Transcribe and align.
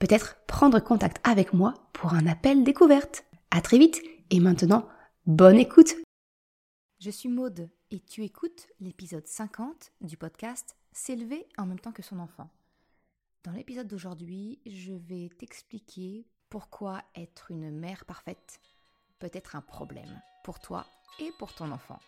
peut-être 0.00 0.38
prendre 0.46 0.80
contact 0.80 1.20
avec 1.22 1.52
moi 1.52 1.74
pour 1.92 2.14
un 2.14 2.26
appel 2.26 2.64
découverte. 2.64 3.24
À 3.52 3.60
très 3.60 3.78
vite 3.78 4.02
et 4.30 4.40
maintenant, 4.40 4.88
bonne 5.26 5.58
écoute. 5.58 5.94
Je 6.98 7.10
suis 7.10 7.28
Maude 7.28 7.68
et 7.90 8.00
tu 8.00 8.24
écoutes 8.24 8.68
l'épisode 8.80 9.26
50 9.26 9.92
du 10.00 10.16
podcast 10.16 10.76
S'élever 10.92 11.46
en 11.56 11.66
même 11.66 11.78
temps 11.78 11.92
que 11.92 12.02
son 12.02 12.18
enfant. 12.18 12.48
Dans 13.44 13.52
l'épisode 13.52 13.86
d'aujourd'hui, 13.86 14.58
je 14.66 14.92
vais 14.92 15.30
t'expliquer 15.38 16.26
pourquoi 16.48 17.02
être 17.14 17.50
une 17.50 17.70
mère 17.70 18.04
parfaite 18.04 18.60
peut 19.18 19.30
être 19.32 19.54
un 19.54 19.60
problème 19.60 20.20
pour 20.44 20.60
toi 20.60 20.86
et 21.20 21.30
pour 21.38 21.54
ton 21.54 21.70
enfant. 21.70 21.98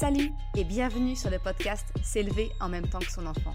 Salut 0.00 0.30
et 0.56 0.64
bienvenue 0.64 1.14
sur 1.14 1.30
le 1.30 1.38
podcast 1.38 1.86
S'élever 2.02 2.50
en 2.60 2.68
même 2.68 2.88
temps 2.88 3.00
que 3.00 3.10
son 3.10 3.26
enfant. 3.26 3.54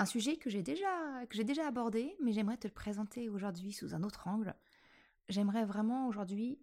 Un 0.00 0.06
sujet 0.06 0.38
que 0.38 0.48
j'ai 0.48 0.62
déjà, 0.62 1.26
déjà 1.44 1.66
abordé, 1.66 2.16
mais 2.22 2.32
j'aimerais 2.32 2.56
te 2.56 2.66
le 2.66 2.72
présenter 2.72 3.28
aujourd'hui 3.28 3.74
sous 3.74 3.94
un 3.94 4.02
autre 4.02 4.28
angle. 4.28 4.54
J'aimerais 5.28 5.66
vraiment 5.66 6.08
aujourd'hui 6.08 6.58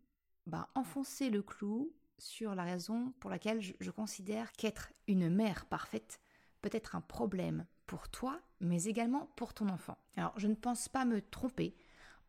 bah, 0.47 0.69
enfoncer 0.73 1.29
le 1.29 1.43
clou 1.43 1.93
sur 2.17 2.55
la 2.55 2.63
raison 2.63 3.13
pour 3.19 3.29
laquelle 3.29 3.61
je 3.61 3.91
considère 3.91 4.51
qu'être 4.53 4.91
une 5.07 5.29
mère 5.29 5.67
parfaite 5.67 6.19
peut 6.63 6.71
être 6.73 6.95
un 6.95 7.01
problème 7.01 7.67
pour 7.85 8.09
toi, 8.09 8.41
mais 8.59 8.85
également 8.85 9.27
pour 9.35 9.53
ton 9.53 9.69
enfant. 9.69 9.99
Alors, 10.15 10.33
je 10.39 10.47
ne 10.47 10.55
pense 10.55 10.89
pas 10.89 11.05
me 11.05 11.21
tromper 11.21 11.77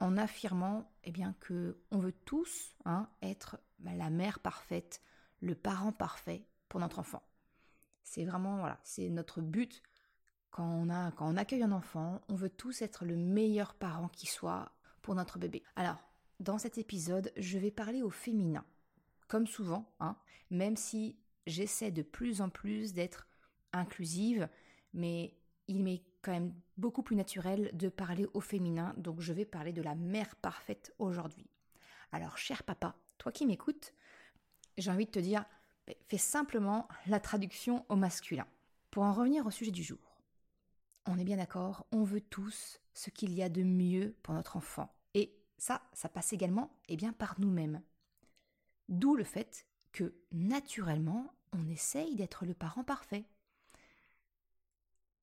en 0.00 0.18
affirmant 0.18 0.92
eh 1.04 1.10
bien, 1.10 1.34
que 1.40 1.80
on 1.90 2.00
veut 2.00 2.12
tous 2.26 2.76
hein, 2.84 3.08
être 3.22 3.58
la 3.82 4.10
mère 4.10 4.40
parfaite, 4.40 5.00
le 5.40 5.54
parent 5.54 5.92
parfait 5.92 6.44
pour 6.68 6.80
notre 6.80 6.98
enfant. 6.98 7.22
C'est 8.02 8.26
vraiment, 8.26 8.58
voilà, 8.58 8.78
c'est 8.84 9.08
notre 9.08 9.40
but 9.40 9.82
quand 10.50 10.86
on, 11.20 11.36
accueille 11.36 11.62
un 11.62 11.72
enfant, 11.72 12.20
on 12.28 12.34
veut 12.34 12.50
tous 12.50 12.82
être 12.82 13.04
le 13.04 13.16
meilleur 13.16 13.74
parent 13.74 14.08
qui 14.08 14.26
soit 14.26 14.72
pour 15.02 15.14
notre 15.14 15.38
bébé. 15.38 15.62
Alors, 15.76 15.98
dans 16.40 16.58
cet 16.58 16.78
épisode, 16.78 17.32
je 17.36 17.58
vais 17.58 17.70
parler 17.70 18.02
au 18.02 18.10
féminin. 18.10 18.64
Comme 19.28 19.46
souvent, 19.46 19.92
hein, 20.00 20.16
même 20.50 20.76
si 20.76 21.16
j'essaie 21.46 21.90
de 21.90 22.02
plus 22.02 22.40
en 22.40 22.48
plus 22.48 22.92
d'être 22.92 23.26
inclusive, 23.72 24.48
mais 24.94 25.34
il 25.68 25.82
m'est 25.82 26.02
quand 26.22 26.32
même 26.32 26.54
beaucoup 26.76 27.02
plus 27.02 27.16
naturel 27.16 27.70
de 27.74 27.88
parler 27.88 28.26
au 28.34 28.40
féminin, 28.40 28.94
donc 28.96 29.20
je 29.20 29.32
vais 29.32 29.44
parler 29.44 29.72
de 29.72 29.82
la 29.82 29.94
mère 29.94 30.34
parfaite 30.36 30.94
aujourd'hui. 30.98 31.46
Alors, 32.10 32.38
cher 32.38 32.62
papa, 32.62 32.96
toi 33.18 33.32
qui 33.32 33.46
m'écoutes, 33.46 33.92
j'ai 34.78 34.90
envie 34.90 35.06
de 35.06 35.10
te 35.10 35.18
dire, 35.18 35.44
ben, 35.86 35.94
fais 36.08 36.18
simplement 36.18 36.88
la 37.06 37.20
traduction 37.20 37.84
au 37.88 37.96
masculin. 37.96 38.46
Pour 38.90 39.02
en 39.02 39.12
revenir 39.12 39.46
au 39.46 39.50
sujet 39.50 39.70
du 39.70 39.82
jour, 39.82 40.07
on 41.08 41.18
est 41.18 41.24
bien 41.24 41.38
d'accord, 41.38 41.86
on 41.90 42.04
veut 42.04 42.20
tous 42.20 42.80
ce 42.92 43.08
qu'il 43.08 43.32
y 43.32 43.42
a 43.42 43.48
de 43.48 43.62
mieux 43.62 44.14
pour 44.22 44.34
notre 44.34 44.56
enfant. 44.56 44.94
Et 45.14 45.34
ça, 45.56 45.82
ça 45.94 46.10
passe 46.10 46.34
également 46.34 46.70
eh 46.88 46.96
bien, 46.96 47.14
par 47.14 47.40
nous-mêmes. 47.40 47.82
D'où 48.90 49.16
le 49.16 49.24
fait 49.24 49.66
que, 49.92 50.14
naturellement, 50.32 51.32
on 51.52 51.66
essaye 51.66 52.14
d'être 52.14 52.44
le 52.44 52.52
parent 52.52 52.84
parfait. 52.84 53.24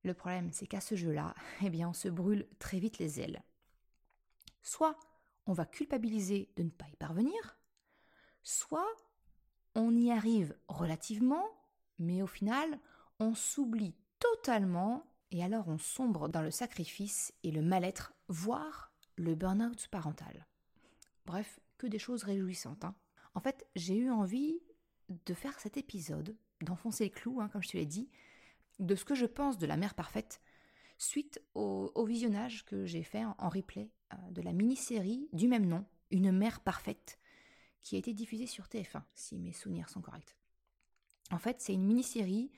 Le 0.04 0.16
problème, 0.16 0.52
c'est 0.52 0.66
qu'à 0.66 0.82
ce 0.82 0.96
jeu-là, 0.96 1.36
eh 1.62 1.70
bien, 1.70 1.90
on 1.90 1.94
se 1.94 2.10
brûle 2.10 2.48
très 2.58 2.80
vite 2.80 2.98
les 2.98 3.22
ailes. 3.22 3.44
Soit 4.64 4.98
on 5.46 5.54
va 5.54 5.66
culpabiliser 5.66 6.50
de 6.56 6.64
ne 6.64 6.70
pas 6.70 6.88
y 6.92 6.96
parvenir, 6.96 7.60
soit 8.42 8.88
on 9.76 9.96
y 9.96 10.12
arrive 10.12 10.58
relativement, 10.68 11.46
mais 12.00 12.24
au 12.24 12.28
final, 12.28 12.80
on 13.20 13.36
s'oublie 13.36 13.94
totalement 14.18 15.06
et 15.32 15.44
alors 15.44 15.68
on 15.68 15.78
sombre 15.78 16.30
dans 16.30 16.42
le 16.42 16.52
sacrifice 16.52 17.34
et 17.44 17.52
le 17.52 17.62
mal-être, 17.62 18.14
voire 18.28 18.92
le 19.16 19.36
burn-out 19.36 19.88
parental. 19.90 20.48
Bref, 21.26 21.60
que 21.78 21.88
des 21.88 22.00
choses 22.00 22.24
réjouissantes. 22.24 22.86
Hein. 22.86 22.96
En 23.34 23.40
fait, 23.40 23.68
j'ai 23.76 23.96
eu 23.96 24.10
envie 24.10 24.60
de 25.10 25.34
faire 25.34 25.60
cet 25.60 25.78
épisode, 25.78 26.36
d'enfoncer 26.62 27.06
les 27.06 27.10
clous, 27.10 27.42
hein, 27.42 27.50
comme 27.50 27.64
je 27.64 27.70
te 27.70 27.78
l'ai 27.78 27.86
dit, 27.86 28.10
de 28.80 28.96
ce 28.96 29.06
que 29.06 29.16
je 29.16 29.26
pense 29.26 29.58
de 29.58 29.66
la 29.66 29.78
mère 29.78 29.94
parfaite 29.94 30.42
suite 30.98 31.42
au, 31.54 32.06
visionnage 32.06 32.66
que 32.66 32.86
j'ai 32.86 33.04
fait 33.04 33.26
en, 33.26 33.50
replay 33.50 33.90
euh, 34.14 34.32
de 34.32 34.42
la 34.42 34.54
mini-série 34.54 35.28
du 35.34 35.48
même 35.48 35.66
nom, 35.66 35.86
Une 36.12 36.32
mère 36.32 36.62
parfaite, 36.62 37.20
qui 37.82 37.96
a 37.96 38.00
été 38.00 38.14
diffusée 38.14 38.48
sur 38.48 38.66
TF1, 38.66 39.04
si 39.14 39.38
mes 39.38 39.54
souvenirs 39.54 39.90
sont 39.90 40.02
corrects. 40.02 40.38
En 41.32 41.38
fait, 41.38 41.60
c'est 41.60 41.74
une 41.74 41.86
mini-série 41.86 42.52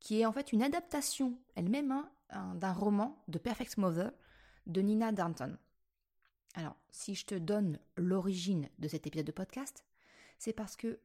qui 0.00 0.20
est 0.20 0.26
en 0.26 0.32
fait 0.32 0.52
une 0.52 0.62
adaptation 0.62 1.38
elle-même 1.54 1.92
hein, 1.92 2.54
d'un 2.56 2.72
roman 2.72 3.22
de 3.28 3.38
Perfect 3.38 3.76
Mother 3.76 4.12
de 4.66 4.80
Nina 4.80 5.12
Darnton. 5.12 5.56
Alors, 6.54 6.76
si 6.90 7.14
je 7.14 7.26
te 7.26 7.34
donne 7.34 7.78
l'origine 7.96 8.68
de 8.78 8.88
cet 8.88 9.06
épisode 9.06 9.26
de 9.26 9.32
podcast, 9.32 9.84
c'est 10.38 10.52
parce 10.52 10.76
que 10.76 10.98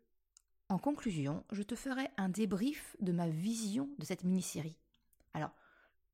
en 0.69 0.79
conclusion, 0.79 1.44
je 1.51 1.61
te 1.61 1.75
ferai 1.75 2.09
un 2.17 2.29
débrief 2.29 2.95
de 3.00 3.11
ma 3.11 3.29
vision 3.29 3.88
de 4.00 4.05
cette 4.05 4.23
mini-série. 4.23 4.79
Alors, 5.34 5.51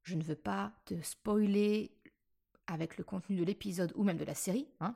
je 0.03 0.15
ne 0.15 0.23
veux 0.23 0.35
pas 0.35 0.73
te 0.83 0.99
spoiler 1.01 1.95
avec 2.67 2.97
le 2.97 3.05
contenu 3.05 3.37
de 3.37 3.43
l'épisode 3.43 3.93
ou 3.95 4.03
même 4.03 4.17
de 4.17 4.25
la 4.25 4.35
série, 4.35 4.67
hein, 4.81 4.95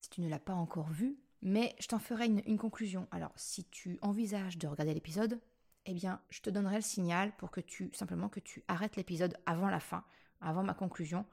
si 0.00 0.10
tu 0.10 0.20
ne 0.20 0.28
l'as 0.28 0.40
pas 0.40 0.54
encore 0.54 0.88
vu, 0.88 1.18
mais 1.42 1.76
je 1.78 1.86
t'en 1.86 1.98
ferai 1.98 2.26
une, 2.26 2.58
conclusion. 2.58 3.06
Alors, 3.12 3.32
si 3.36 3.64
tu 3.64 3.98
envisages 4.02 4.58
de 4.58 4.66
regarder 4.66 4.94
l'épisode, 4.94 5.40
eh 5.86 5.94
bien, 5.94 6.20
je 6.30 6.40
te 6.40 6.50
donnerai 6.50 6.76
le 6.76 6.82
signal 6.82 7.32
pour 7.36 7.50
que 7.50 7.60
tu, 7.60 7.90
simplement 7.92 8.28
que 8.28 8.40
tu 8.40 8.64
arrêtes 8.68 8.96
l'épisode 8.96 9.36
avant 9.46 9.68
la 9.68 9.80
fin, 9.80 10.04
avant 10.40 10.62
ma 10.62 10.74
conclusion, 10.74 11.24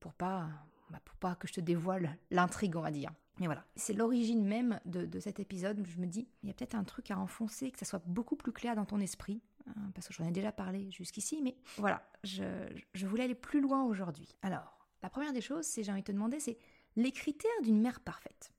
pour 0.00 0.12
pas, 0.12 0.48
bah, 0.90 1.00
pour 1.04 1.16
pas 1.16 1.34
que 1.34 1.48
je 1.48 1.54
te 1.54 1.60
dévoile 1.60 2.16
l'intrigue, 2.30 2.76
on 2.76 2.82
va 2.82 2.90
dire. 2.90 3.10
Mais 3.38 3.46
voilà, 3.46 3.64
c'est 3.74 3.94
l'origine 3.94 4.44
même 4.44 4.78
de, 4.84 5.18
cet 5.18 5.40
épisode. 5.40 5.84
Je 5.86 5.98
me 5.98 6.06
dis, 6.06 6.28
il 6.42 6.48
y 6.48 6.50
a 6.50 6.54
peut-être 6.54 6.74
un 6.74 6.84
truc 6.84 7.10
à 7.10 7.18
enfoncer, 7.18 7.70
que 7.70 7.78
ça 7.78 7.86
soit 7.86 8.02
beaucoup 8.06 8.36
plus 8.36 8.52
clair 8.52 8.76
dans 8.76 8.84
ton 8.84 9.00
esprit, 9.00 9.40
hein, 9.66 9.90
parce 9.94 10.06
que 10.06 10.14
j'en 10.14 10.24
ai 10.24 10.30
déjà 10.30 10.52
parlé 10.52 10.90
jusqu'ici, 10.90 11.40
mais 11.42 11.56
voilà, 11.78 12.06
je, 12.24 12.44
je 12.92 13.06
voulais 13.06 13.24
aller 13.24 13.34
plus 13.34 13.60
loin 13.60 13.82
aujourd'hui. 13.84 14.36
Alors, 14.42 14.86
la 15.02 15.10
première 15.10 15.32
des 15.32 15.40
choses, 15.40 15.64
c'est, 15.64 15.82
j'ai 15.82 15.90
envie 15.90 16.02
de 16.02 16.06
te 16.06 16.12
demander, 16.12 16.38
c'est 16.38 16.58
les 16.96 17.12
critères 17.12 17.50
d'une 17.62 17.80
mère 17.80 18.00
parfaite. 18.00 18.52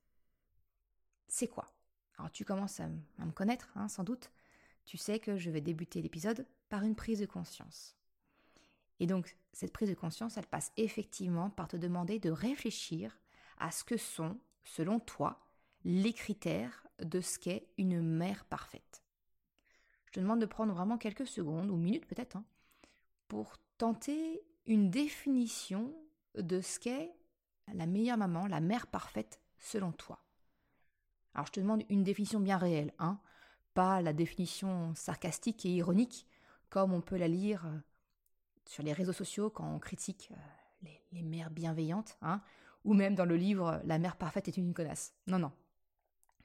C'est 1.28 1.48
quoi? 1.48 1.66
Alors, 2.18 2.30
tu 2.30 2.44
commences 2.44 2.80
à, 2.80 2.88
me 2.88 3.32
connaître, 3.32 3.72
hein, 3.76 3.88
sans 3.88 4.04
doute. 4.04 4.30
Tu 4.84 4.96
sais 4.96 5.18
que 5.18 5.36
je 5.36 5.50
vais 5.50 5.60
débuter 5.60 6.02
l'épisode 6.02 6.46
par 6.68 6.82
une 6.82 6.94
prise 6.94 7.20
de 7.20 7.26
conscience. 7.26 7.96
Et 9.00 9.06
donc, 9.06 9.36
cette 9.52 9.72
prise 9.72 9.88
de 9.88 9.94
conscience, 9.94 10.36
elle 10.36 10.46
passe 10.46 10.72
effectivement 10.76 11.50
par 11.50 11.68
te 11.68 11.76
demander 11.76 12.18
de 12.18 12.30
réfléchir 12.30 13.18
à 13.58 13.70
ce 13.70 13.84
que 13.84 13.96
sont 13.96 14.38
selon 14.64 15.00
toi, 15.00 15.40
les 15.84 16.12
critères 16.12 16.86
de 17.00 17.20
ce 17.20 17.38
qu'est 17.38 17.68
une 17.76 18.00
mère 18.00 18.44
parfaite. 18.44 19.02
Je 20.06 20.12
te 20.12 20.20
demande 20.20 20.40
de 20.40 20.46
prendre 20.46 20.72
vraiment 20.72 20.98
quelques 20.98 21.26
secondes, 21.26 21.70
ou 21.70 21.76
minutes 21.76 22.06
peut-être, 22.06 22.36
hein, 22.36 22.44
pour 23.28 23.58
tenter 23.78 24.42
une 24.66 24.90
définition 24.90 25.94
de 26.36 26.60
ce 26.60 26.78
qu'est 26.78 27.12
la 27.72 27.86
meilleure 27.86 28.16
maman, 28.16 28.46
la 28.46 28.60
mère 28.60 28.86
parfaite 28.86 29.40
selon 29.58 29.92
toi. 29.92 30.24
Alors 31.34 31.46
je 31.46 31.52
te 31.52 31.60
demande 31.60 31.82
une 31.88 32.04
définition 32.04 32.40
bien 32.40 32.58
réelle, 32.58 32.92
hein, 32.98 33.20
pas 33.74 34.00
la 34.00 34.12
définition 34.12 34.94
sarcastique 34.94 35.66
et 35.66 35.74
ironique 35.74 36.26
comme 36.70 36.92
on 36.92 37.00
peut 37.00 37.16
la 37.16 37.28
lire 37.28 37.66
euh, 37.66 37.78
sur 38.64 38.82
les 38.82 38.92
réseaux 38.92 39.12
sociaux 39.12 39.50
quand 39.50 39.72
on 39.72 39.78
critique 39.78 40.30
euh, 40.32 40.88
les, 41.12 41.22
mères 41.22 41.50
bienveillantes, 41.50 42.18
hein, 42.22 42.42
ou 42.84 42.94
même 42.94 43.14
dans 43.14 43.24
le 43.24 43.36
livre 43.36 43.80
La 43.84 43.98
mère 43.98 44.16
parfaite 44.16 44.48
est 44.48 44.56
une 44.56 44.74
connasse. 44.74 45.14
Non, 45.28 45.38
non. 45.38 45.52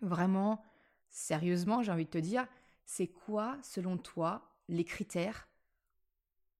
Vraiment, 0.02 0.64
sérieusement, 1.10 1.82
j'ai 1.82 1.92
envie 1.92 2.06
de 2.06 2.12
te 2.12 2.20
dire, 2.20 2.48
c'est 2.86 3.08
quoi, 3.08 3.58
selon 3.64 3.98
toi, 3.98 4.54
les 4.68 4.86
critères 4.86 5.48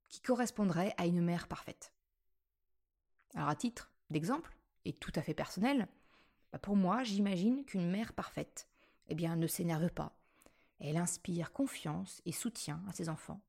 qui 0.10 0.22
correspondraient 0.22 0.96
à 0.98 1.06
une 1.06 1.22
mère 1.22 1.48
parfaite? 1.48 1.94
Alors, 3.36 3.50
à 3.50 3.56
titre 3.56 3.92
d'exemple, 4.10 4.58
et 4.86 4.94
tout 4.94 5.12
à 5.16 5.22
fait 5.22 5.36
personnel, 5.36 5.88
bah, 6.52 6.58
pour 6.58 6.76
moi, 6.76 7.04
j'imagine 7.04 7.64
qu'une 7.66 7.90
mère 7.90 8.14
parfaite, 8.14 8.68
eh 9.08 9.16
bien, 9.16 9.36
ne 9.36 9.48
s'énerve 9.48 9.92
pas. 9.92 10.19
Elle 10.80 10.98
inspire 10.98 11.52
confiance 11.52 12.22
et 12.26 12.32
soutien 12.32 12.82
à 12.88 12.94
ses 12.94 13.10
enfants. 13.10 13.42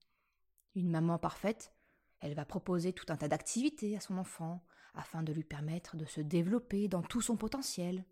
Une 0.75 0.91
maman 0.91 1.19
parfaite, 1.19 1.73
elle 2.21 2.35
va 2.35 2.45
proposer 2.45 2.93
tout 2.93 3.07
un 3.09 3.17
tas 3.17 3.29
d'activités 3.29 3.97
à 3.97 4.01
son 4.01 4.19
enfant 4.19 4.63
afin 4.95 5.23
de 5.23 5.33
lui 5.33 5.45
permettre 5.45 5.97
de 5.97 6.05
se 6.05 6.21
développer 6.21 6.89
dans 6.89 7.03
tout 7.03 7.21
son 7.21 7.37
potentiel. 7.37 8.05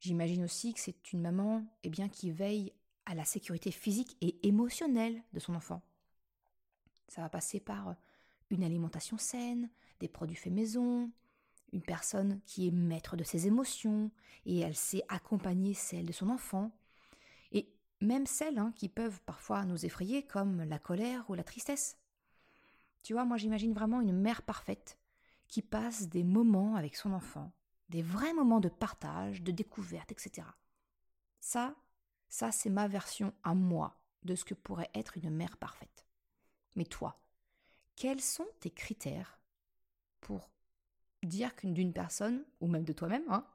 J'imagine 0.00 0.44
aussi 0.44 0.74
que 0.74 0.80
c'est 0.80 1.12
une 1.12 1.22
maman 1.22 1.64
eh 1.82 1.90
bien, 1.90 2.08
qui 2.08 2.30
veille 2.30 2.72
à 3.06 3.14
la 3.14 3.24
sécurité 3.24 3.70
physique 3.70 4.16
et 4.20 4.46
émotionnelle 4.46 5.22
de 5.32 5.40
son 5.40 5.54
enfant. 5.54 5.82
Ça 7.08 7.22
va 7.22 7.28
passer 7.28 7.60
par 7.60 7.94
une 8.50 8.64
alimentation 8.64 9.18
saine, 9.18 9.70
des 10.00 10.08
produits 10.08 10.36
faits 10.36 10.52
maison, 10.52 11.10
une 11.72 11.82
personne 11.82 12.40
qui 12.46 12.68
est 12.68 12.72
maître 12.72 13.16
de 13.16 13.24
ses 13.24 13.46
émotions 13.46 14.10
et 14.46 14.60
elle 14.60 14.76
sait 14.76 15.02
accompagner 15.08 15.74
celles 15.74 16.06
de 16.06 16.12
son 16.12 16.28
enfant, 16.28 16.70
même 18.04 18.26
celles 18.26 18.58
hein, 18.58 18.72
qui 18.76 18.88
peuvent 18.88 19.20
parfois 19.22 19.64
nous 19.64 19.84
effrayer 19.84 20.26
comme 20.26 20.62
la 20.62 20.78
colère 20.78 21.28
ou 21.28 21.34
la 21.34 21.44
tristesse. 21.44 21.98
Tu 23.02 23.12
vois, 23.12 23.24
moi 23.24 23.36
j'imagine 23.36 23.72
vraiment 23.72 24.00
une 24.00 24.12
mère 24.12 24.42
parfaite 24.42 24.98
qui 25.48 25.62
passe 25.62 26.08
des 26.08 26.24
moments 26.24 26.76
avec 26.76 26.96
son 26.96 27.12
enfant, 27.12 27.52
des 27.88 28.02
vrais 28.02 28.32
moments 28.32 28.60
de 28.60 28.68
partage, 28.68 29.42
de 29.42 29.52
découverte, 29.52 30.10
etc. 30.10 30.46
Ça, 31.40 31.76
ça 32.28 32.50
c'est 32.50 32.70
ma 32.70 32.88
version 32.88 33.32
à 33.42 33.54
moi 33.54 34.00
de 34.22 34.34
ce 34.34 34.44
que 34.44 34.54
pourrait 34.54 34.90
être 34.94 35.16
une 35.18 35.30
mère 35.30 35.56
parfaite. 35.58 36.06
Mais 36.76 36.84
toi, 36.84 37.20
quels 37.96 38.20
sont 38.20 38.48
tes 38.60 38.70
critères 38.70 39.38
pour 40.20 40.50
dire 41.22 41.52
d'une 41.62 41.92
personne, 41.92 42.44
ou 42.60 42.66
même 42.66 42.84
de 42.84 42.92
toi-même, 42.92 43.24
hein, 43.28 43.46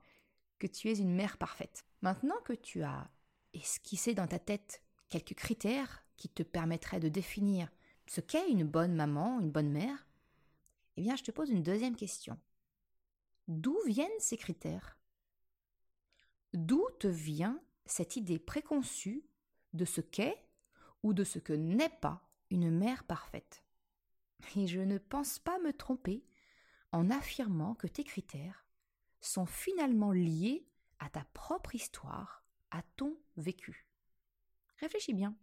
que 0.59 0.67
tu 0.67 0.89
es 0.89 0.97
une 0.97 1.13
mère 1.13 1.37
parfaite? 1.37 1.85
Maintenant 2.01 2.39
que 2.45 2.53
tu 2.53 2.83
as 2.83 3.09
esquissé 3.53 4.13
dans 4.13 4.27
ta 4.27 4.39
tête 4.39 4.81
quelques 5.09 5.33
critères 5.33 6.03
qui 6.17 6.29
te 6.29 6.43
permettraient 6.43 6.99
de 6.99 7.09
définir 7.09 7.69
ce 8.07 8.21
qu'est 8.21 8.49
une 8.49 8.63
bonne 8.63 8.95
maman, 8.95 9.39
une 9.39 9.51
bonne 9.51 9.71
mère, 9.71 10.07
eh 10.97 11.01
bien 11.01 11.15
je 11.15 11.23
te 11.23 11.31
pose 11.31 11.49
une 11.49 11.63
deuxième 11.63 11.95
question. 11.95 12.37
D'où 13.47 13.77
viennent 13.87 14.09
ces 14.19 14.37
critères? 14.37 14.97
D'où 16.53 16.85
te 16.99 17.07
vient 17.07 17.61
cette 17.85 18.15
idée 18.15 18.39
préconçue 18.39 19.23
de 19.73 19.85
ce 19.85 20.01
qu'est 20.01 20.43
ou 21.03 21.13
de 21.13 21.23
ce 21.23 21.39
que 21.39 21.53
n'est 21.53 21.89
pas 22.01 22.27
une 22.49 22.71
mère 22.71 23.03
parfaite? 23.03 23.63
Et 24.55 24.67
je 24.67 24.79
ne 24.79 24.97
pense 24.97 25.39
pas 25.39 25.59
me 25.59 25.73
tromper 25.73 26.25
en 26.91 27.09
affirmant 27.09 27.75
que 27.75 27.87
tes 27.87 28.03
critères 28.03 28.65
sont 29.21 29.45
finalement 29.45 30.11
liés 30.11 30.67
à 30.99 31.09
ta 31.09 31.23
propre 31.33 31.75
histoire, 31.75 32.38
à 32.71 32.81
ton 32.95 33.17
vécu? 33.37 33.85
Réfléchis 34.77 35.13
bien. 35.13 35.35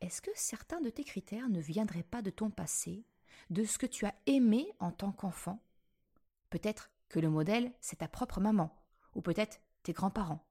Est-ce 0.00 0.22
que 0.22 0.30
certains 0.34 0.80
de 0.80 0.90
tes 0.90 1.04
critères 1.04 1.48
ne 1.48 1.60
viendraient 1.60 2.02
pas 2.02 2.22
de 2.22 2.30
ton 2.30 2.50
passé, 2.50 3.04
de 3.50 3.64
ce 3.64 3.78
que 3.78 3.86
tu 3.86 4.06
as 4.06 4.14
aimé 4.26 4.70
en 4.78 4.92
tant 4.92 5.12
qu'enfant? 5.12 5.62
Peut-être 6.50 6.90
que 7.08 7.18
le 7.18 7.30
modèle, 7.30 7.72
c'est 7.80 7.96
ta 7.96 8.08
propre 8.08 8.40
maman, 8.40 8.74
ou 9.14 9.22
peut-être 9.22 9.60
tes 9.82 9.92
grands-parents. 9.92 10.46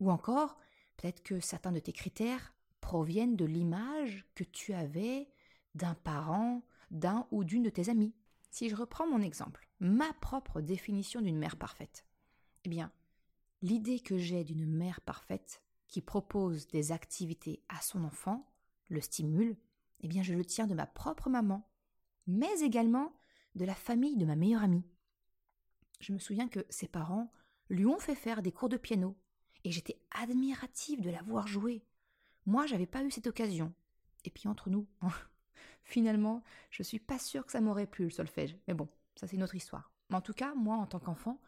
Ou 0.00 0.10
encore, 0.10 0.58
peut-être 0.96 1.22
que 1.22 1.40
certains 1.40 1.72
de 1.72 1.78
tes 1.78 1.92
critères 1.92 2.54
proviennent 2.80 3.36
de 3.36 3.44
l'image 3.44 4.26
que 4.34 4.44
tu 4.44 4.74
avais 4.74 5.30
d'un 5.74 5.94
parent, 5.94 6.62
d'un 6.90 7.26
ou 7.30 7.44
d'une 7.44 7.62
de 7.62 7.70
tes 7.70 7.88
amis. 7.88 8.14
Si 8.50 8.68
je 8.68 8.76
reprends 8.76 9.08
mon 9.08 9.22
exemple, 9.22 9.68
ma 9.80 10.12
propre 10.14 10.60
définition 10.60 11.20
d'une 11.20 11.38
mère 11.38 11.56
parfaite, 11.56 12.04
eh 12.64 12.68
bien, 12.68 12.92
l'idée 13.64 13.98
que 13.98 14.18
j'ai 14.18 14.44
d'une 14.44 14.66
mère 14.66 15.00
parfaite 15.00 15.62
qui 15.88 16.02
propose 16.02 16.66
des 16.66 16.92
activités 16.92 17.62
à 17.70 17.80
son 17.80 18.04
enfant, 18.04 18.46
le 18.90 19.00
stimule, 19.00 19.56
eh 20.00 20.08
bien, 20.08 20.22
je 20.22 20.34
le 20.34 20.44
tiens 20.44 20.66
de 20.66 20.74
ma 20.74 20.86
propre 20.86 21.30
maman, 21.30 21.66
mais 22.26 22.60
également 22.60 23.16
de 23.54 23.64
la 23.64 23.74
famille 23.74 24.18
de 24.18 24.26
ma 24.26 24.36
meilleure 24.36 24.62
amie. 24.62 24.84
Je 26.00 26.12
me 26.12 26.18
souviens 26.18 26.46
que 26.46 26.66
ses 26.68 26.88
parents 26.88 27.32
lui 27.70 27.86
ont 27.86 27.98
fait 27.98 28.14
faire 28.14 28.42
des 28.42 28.52
cours 28.52 28.68
de 28.68 28.76
piano, 28.76 29.16
et 29.64 29.70
j'étais 29.70 29.98
admirative 30.10 31.00
de 31.00 31.08
la 31.08 31.22
voir 31.22 31.46
jouer. 31.46 31.86
Moi, 32.44 32.66
j'avais 32.66 32.84
pas 32.84 33.02
eu 33.02 33.10
cette 33.10 33.28
occasion. 33.28 33.72
Et 34.26 34.30
puis 34.30 34.46
entre 34.46 34.68
nous, 34.68 34.86
Finalement, 35.84 36.42
je 36.68 36.82
suis 36.82 36.98
pas 36.98 37.18
sûre 37.18 37.46
que 37.46 37.52
ça 37.52 37.62
m'aurait 37.62 37.86
plu 37.86 38.04
le 38.04 38.10
solfège. 38.10 38.58
Mais 38.68 38.74
bon, 38.74 38.88
ça 39.16 39.26
c'est 39.26 39.36
une 39.36 39.42
autre 39.42 39.54
histoire. 39.54 39.90
Mais 40.10 40.16
en 40.16 40.20
tout 40.20 40.34
cas, 40.34 40.54
moi, 40.54 40.76
en 40.76 40.86
tant 40.86 41.00
qu'enfant, 41.00 41.40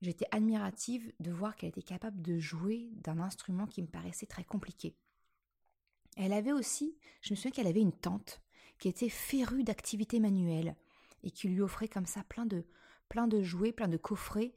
j'étais 0.00 0.26
admirative 0.30 1.12
de 1.20 1.30
voir 1.30 1.56
qu'elle 1.56 1.70
était 1.70 1.82
capable 1.82 2.20
de 2.22 2.38
jouer 2.38 2.90
d'un 2.94 3.18
instrument 3.18 3.66
qui 3.66 3.82
me 3.82 3.88
paraissait 3.88 4.26
très 4.26 4.44
compliqué. 4.44 4.96
Elle 6.16 6.32
avait 6.32 6.52
aussi, 6.52 6.96
je 7.20 7.32
me 7.32 7.36
souviens 7.36 7.50
qu'elle 7.50 7.66
avait 7.66 7.80
une 7.80 7.92
tante 7.92 8.40
qui 8.78 8.88
était 8.88 9.08
férue 9.08 9.62
d'activités 9.62 10.20
manuelles 10.20 10.74
et 11.22 11.30
qui 11.30 11.48
lui 11.48 11.60
offrait 11.60 11.88
comme 11.88 12.06
ça 12.06 12.24
plein 12.24 12.46
de, 12.46 12.64
plein 13.08 13.28
de 13.28 13.42
jouets, 13.42 13.72
plein 13.72 13.88
de 13.88 13.96
coffrets 13.96 14.54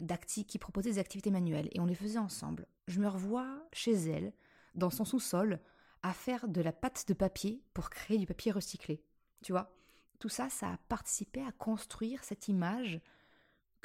euh, 0.00 0.16
qui 0.26 0.58
proposaient 0.58 0.90
des 0.90 0.98
activités 0.98 1.30
manuelles 1.30 1.68
et 1.72 1.80
on 1.80 1.86
les 1.86 1.94
faisait 1.94 2.18
ensemble. 2.18 2.66
Je 2.86 3.00
me 3.00 3.08
revois 3.08 3.66
chez 3.72 3.92
elle, 3.92 4.32
dans 4.74 4.90
son 4.90 5.04
sous-sol, 5.04 5.60
à 6.02 6.12
faire 6.12 6.48
de 6.48 6.60
la 6.60 6.72
pâte 6.72 7.08
de 7.08 7.14
papier 7.14 7.62
pour 7.74 7.90
créer 7.90 8.18
du 8.18 8.26
papier 8.26 8.52
recyclé. 8.52 9.02
Tu 9.42 9.52
vois? 9.52 9.72
Tout 10.18 10.28
ça, 10.28 10.48
ça 10.48 10.72
a 10.72 10.78
participé 10.88 11.42
à 11.42 11.52
construire 11.52 12.24
cette 12.24 12.48
image 12.48 13.00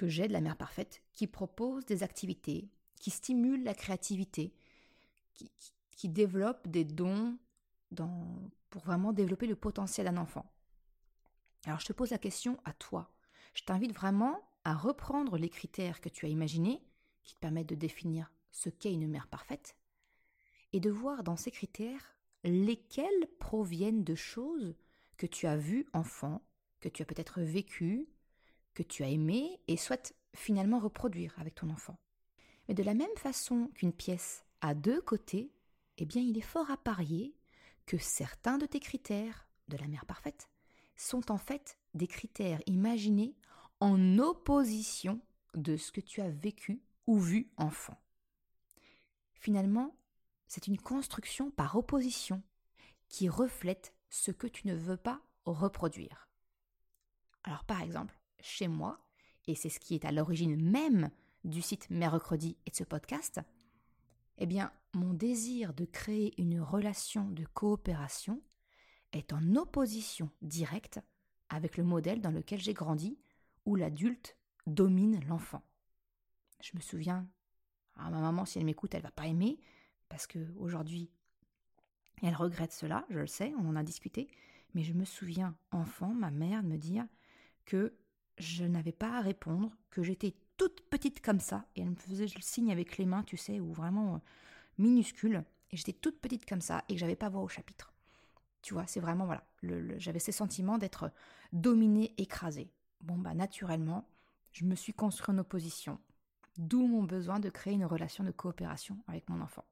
que 0.02 0.08
j'ai 0.08 0.28
de 0.28 0.34
la 0.34 0.42
mère 0.42 0.58
parfaite 0.58 1.04
qui 1.14 1.28
propose 1.28 1.86
des 1.86 2.02
activités, 2.02 2.72
qui 2.96 3.12
stimule 3.12 3.64
la 3.64 3.76
créativité, 3.76 4.52
qui, 5.36 5.52
qui, 5.92 6.10
développe 6.10 6.68
des 6.68 6.84
dons 6.84 7.38
dans, 7.92 8.50
pour 8.72 8.82
vraiment 8.82 9.14
développer 9.14 9.46
le 9.46 9.56
potentiel 9.56 10.08
d'un 10.08 10.18
enfant. 10.18 10.52
Alors 11.68 11.80
je 11.80 11.86
te 11.86 11.94
pose 11.94 12.10
la 12.10 12.18
question 12.18 12.60
à 12.66 12.74
toi. 12.74 13.14
Je 13.54 13.62
t'invite 13.62 13.94
vraiment 13.94 14.42
à 14.64 14.74
reprendre 14.74 15.38
les 15.38 15.50
critères 15.50 16.02
que 16.02 16.10
tu 16.10 16.26
as 16.26 16.30
imaginés, 16.30 16.82
qui 17.24 17.36
te 17.36 17.40
permettent 17.40 17.70
de 17.70 17.76
définir 17.76 18.32
ce 18.52 18.70
qu'est 18.70 18.94
une 18.94 19.08
mère 19.08 19.28
parfaite, 19.28 19.78
et 20.74 20.80
de 20.80 20.90
voir 20.90 21.22
dans 21.22 21.38
ces 21.38 21.52
critères 21.52 22.18
lesquels 22.44 23.28
proviennent 23.40 24.04
de 24.04 24.16
choses 24.16 24.76
que 25.18 25.28
tu 25.28 25.46
as 25.46 25.58
vues 25.58 25.86
enfant, 25.94 26.42
que 26.80 26.90
tu 26.90 27.04
as 27.04 27.06
peut-être 27.06 27.42
vécues, 27.42 28.10
que 28.74 28.84
tu 28.84 29.04
as 29.04 29.10
aimées 29.10 29.60
et 29.68 29.78
souhaites 29.78 30.16
finalement 30.34 30.80
reproduire 30.80 31.34
avec 31.38 31.56
ton 31.56 31.70
enfant. 31.70 31.98
Mais 32.68 32.74
de 32.74 32.84
la 32.84 32.94
même 32.94 33.16
façon 33.18 33.70
qu'une 33.76 33.94
pièce 33.94 34.46
a 34.62 34.74
deux 34.74 35.02
côtés, 35.02 35.52
eh 35.98 36.06
bien 36.06 36.22
il 36.22 36.38
est 36.38 36.42
fort 36.42 36.70
à 36.72 36.78
parier 36.78 37.36
que 37.86 37.98
certains 37.98 38.58
de 38.58 38.66
tes 38.66 38.80
critères 38.80 39.48
de 39.68 39.78
la 39.78 39.88
mère 39.88 40.06
parfaite 40.06 40.50
sont 40.96 41.32
en 41.32 41.38
fait 41.38 41.78
des 41.94 42.08
critères 42.08 42.62
imaginés 42.68 43.36
en 43.80 44.20
opposition 44.20 45.20
de 45.56 45.76
ce 45.76 45.92
que 45.92 46.02
tu 46.02 46.22
as 46.22 46.30
vécu 46.30 46.82
ou 47.08 47.20
vu 47.20 47.52
enfant. 47.58 48.00
Finalement, 49.34 49.96
c'est 50.48 50.68
une 50.68 50.80
construction 50.80 51.50
par 51.50 51.76
opposition 51.76 52.44
qui 53.10 53.28
reflète 53.28 53.94
ce 54.10 54.32
que 54.32 54.48
tu 54.48 54.68
ne 54.68 54.76
veux 54.76 54.98
pas 54.98 55.22
reproduire. 55.46 56.30
Alors 57.44 57.66
par 57.66 57.82
exemple, 57.82 58.21
chez 58.42 58.68
moi, 58.68 59.00
et 59.48 59.56
c'est 59.56 59.70
ce 59.70 59.80
qui 59.80 59.96
est 59.96 60.06
à 60.06 60.12
l'origine 60.12 60.62
même 60.62 61.10
du 61.44 61.62
site 61.62 61.90
Mercredi 61.90 62.58
et 62.66 62.72
de 62.72 62.76
ce 62.76 62.84
podcast, 62.84 63.40
eh 64.38 64.46
bien, 64.46 64.72
mon 64.94 65.14
désir 65.14 65.74
de 65.74 65.86
créer 65.86 66.40
une 66.42 66.62
relation 66.62 67.30
de 67.30 67.46
coopération 67.54 68.42
est 69.14 69.34
en 69.34 69.56
opposition 69.56 70.30
directe 70.42 71.00
avec 71.50 71.78
le 71.78 71.84
modèle 71.84 72.22
dans 72.22 72.32
lequel 72.32 72.60
j'ai 72.60 72.74
grandi, 72.74 73.20
où 73.66 73.76
l'adulte 73.76 74.38
domine 74.68 75.24
l'enfant. 75.28 75.62
Je 76.62 76.72
me 76.76 76.82
souviens, 76.82 77.28
à 77.96 78.10
ma 78.10 78.22
maman, 78.22 78.46
si 78.46 78.58
elle 78.58 78.66
m'écoute, 78.66 78.96
elle 78.96 79.02
va 79.02 79.12
pas 79.12 79.28
aimer, 79.28 79.60
parce 80.08 80.28
que 80.28 80.40
aujourd'hui, 80.58 81.12
elle 82.24 82.36
regrette 82.36 82.72
cela, 82.72 83.06
je 83.10 83.20
le 83.20 83.28
sais, 83.28 83.54
on 83.58 83.68
en 83.68 83.76
a 83.76 83.84
discuté, 83.84 84.30
mais 84.74 84.84
je 84.84 84.94
me 84.94 85.06
souviens, 85.06 85.58
enfant, 85.72 86.14
ma 86.14 86.32
mère 86.32 86.64
me 86.64 86.78
dire 86.78 87.06
que 87.66 87.94
je 88.42 88.66
n'avais 88.66 88.92
pas 88.92 89.18
à 89.18 89.22
répondre, 89.22 89.72
que 89.90 90.04
j'étais 90.04 90.34
toute 90.58 90.82
petite 90.90 91.22
comme 91.22 91.40
ça, 91.40 91.66
et 91.76 91.82
elle 91.82 91.92
me 91.92 91.96
faisait 91.96 92.26
le 92.26 92.42
signe 92.42 92.72
avec 92.72 92.98
les 92.98 93.06
mains, 93.06 93.24
tu 93.24 93.38
sais, 93.38 93.60
ou 93.60 93.72
vraiment 93.72 94.16
euh, 94.16 94.20
minuscule, 94.78 95.44
et 95.72 95.78
j'étais 95.78 95.94
toute 95.94 96.20
petite 96.20 96.46
comme 96.46 96.62
ça, 96.62 96.84
et 96.90 96.94
que 96.94 97.00
j'avais 97.00 97.16
pas 97.16 97.30
voix 97.30 97.42
au 97.42 97.48
chapitre. 97.48 97.94
Tu 98.62 98.74
vois, 98.74 98.86
c'est 98.86 99.00
vraiment, 99.00 99.26
voilà, 99.26 99.44
j'avais 99.98 100.20
ces 100.20 100.32
sentiments 100.32 100.78
d'être 100.78 101.12
dominée, 101.52 102.14
écrasée. 102.18 102.72
Bon, 103.02 103.18
bah, 103.18 103.34
naturellement, 103.34 104.08
je 104.52 104.66
me 104.66 104.76
suis 104.76 104.94
construit 104.94 105.34
en 105.34 105.40
opposition. 105.40 106.00
D'où 106.58 106.86
mon 106.86 107.04
besoin 107.04 107.40
de 107.40 107.50
créer 107.50 107.74
une 107.74 107.86
relation 107.86 108.24
de 108.24 108.32
coopération 108.32 108.98
avec 109.08 109.30
mon 109.30 109.42
enfant. 109.42 109.66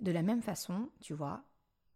De 0.00 0.12
la 0.12 0.22
même 0.22 0.42
façon, 0.42 0.90
tu 1.00 1.12
vois, 1.12 1.44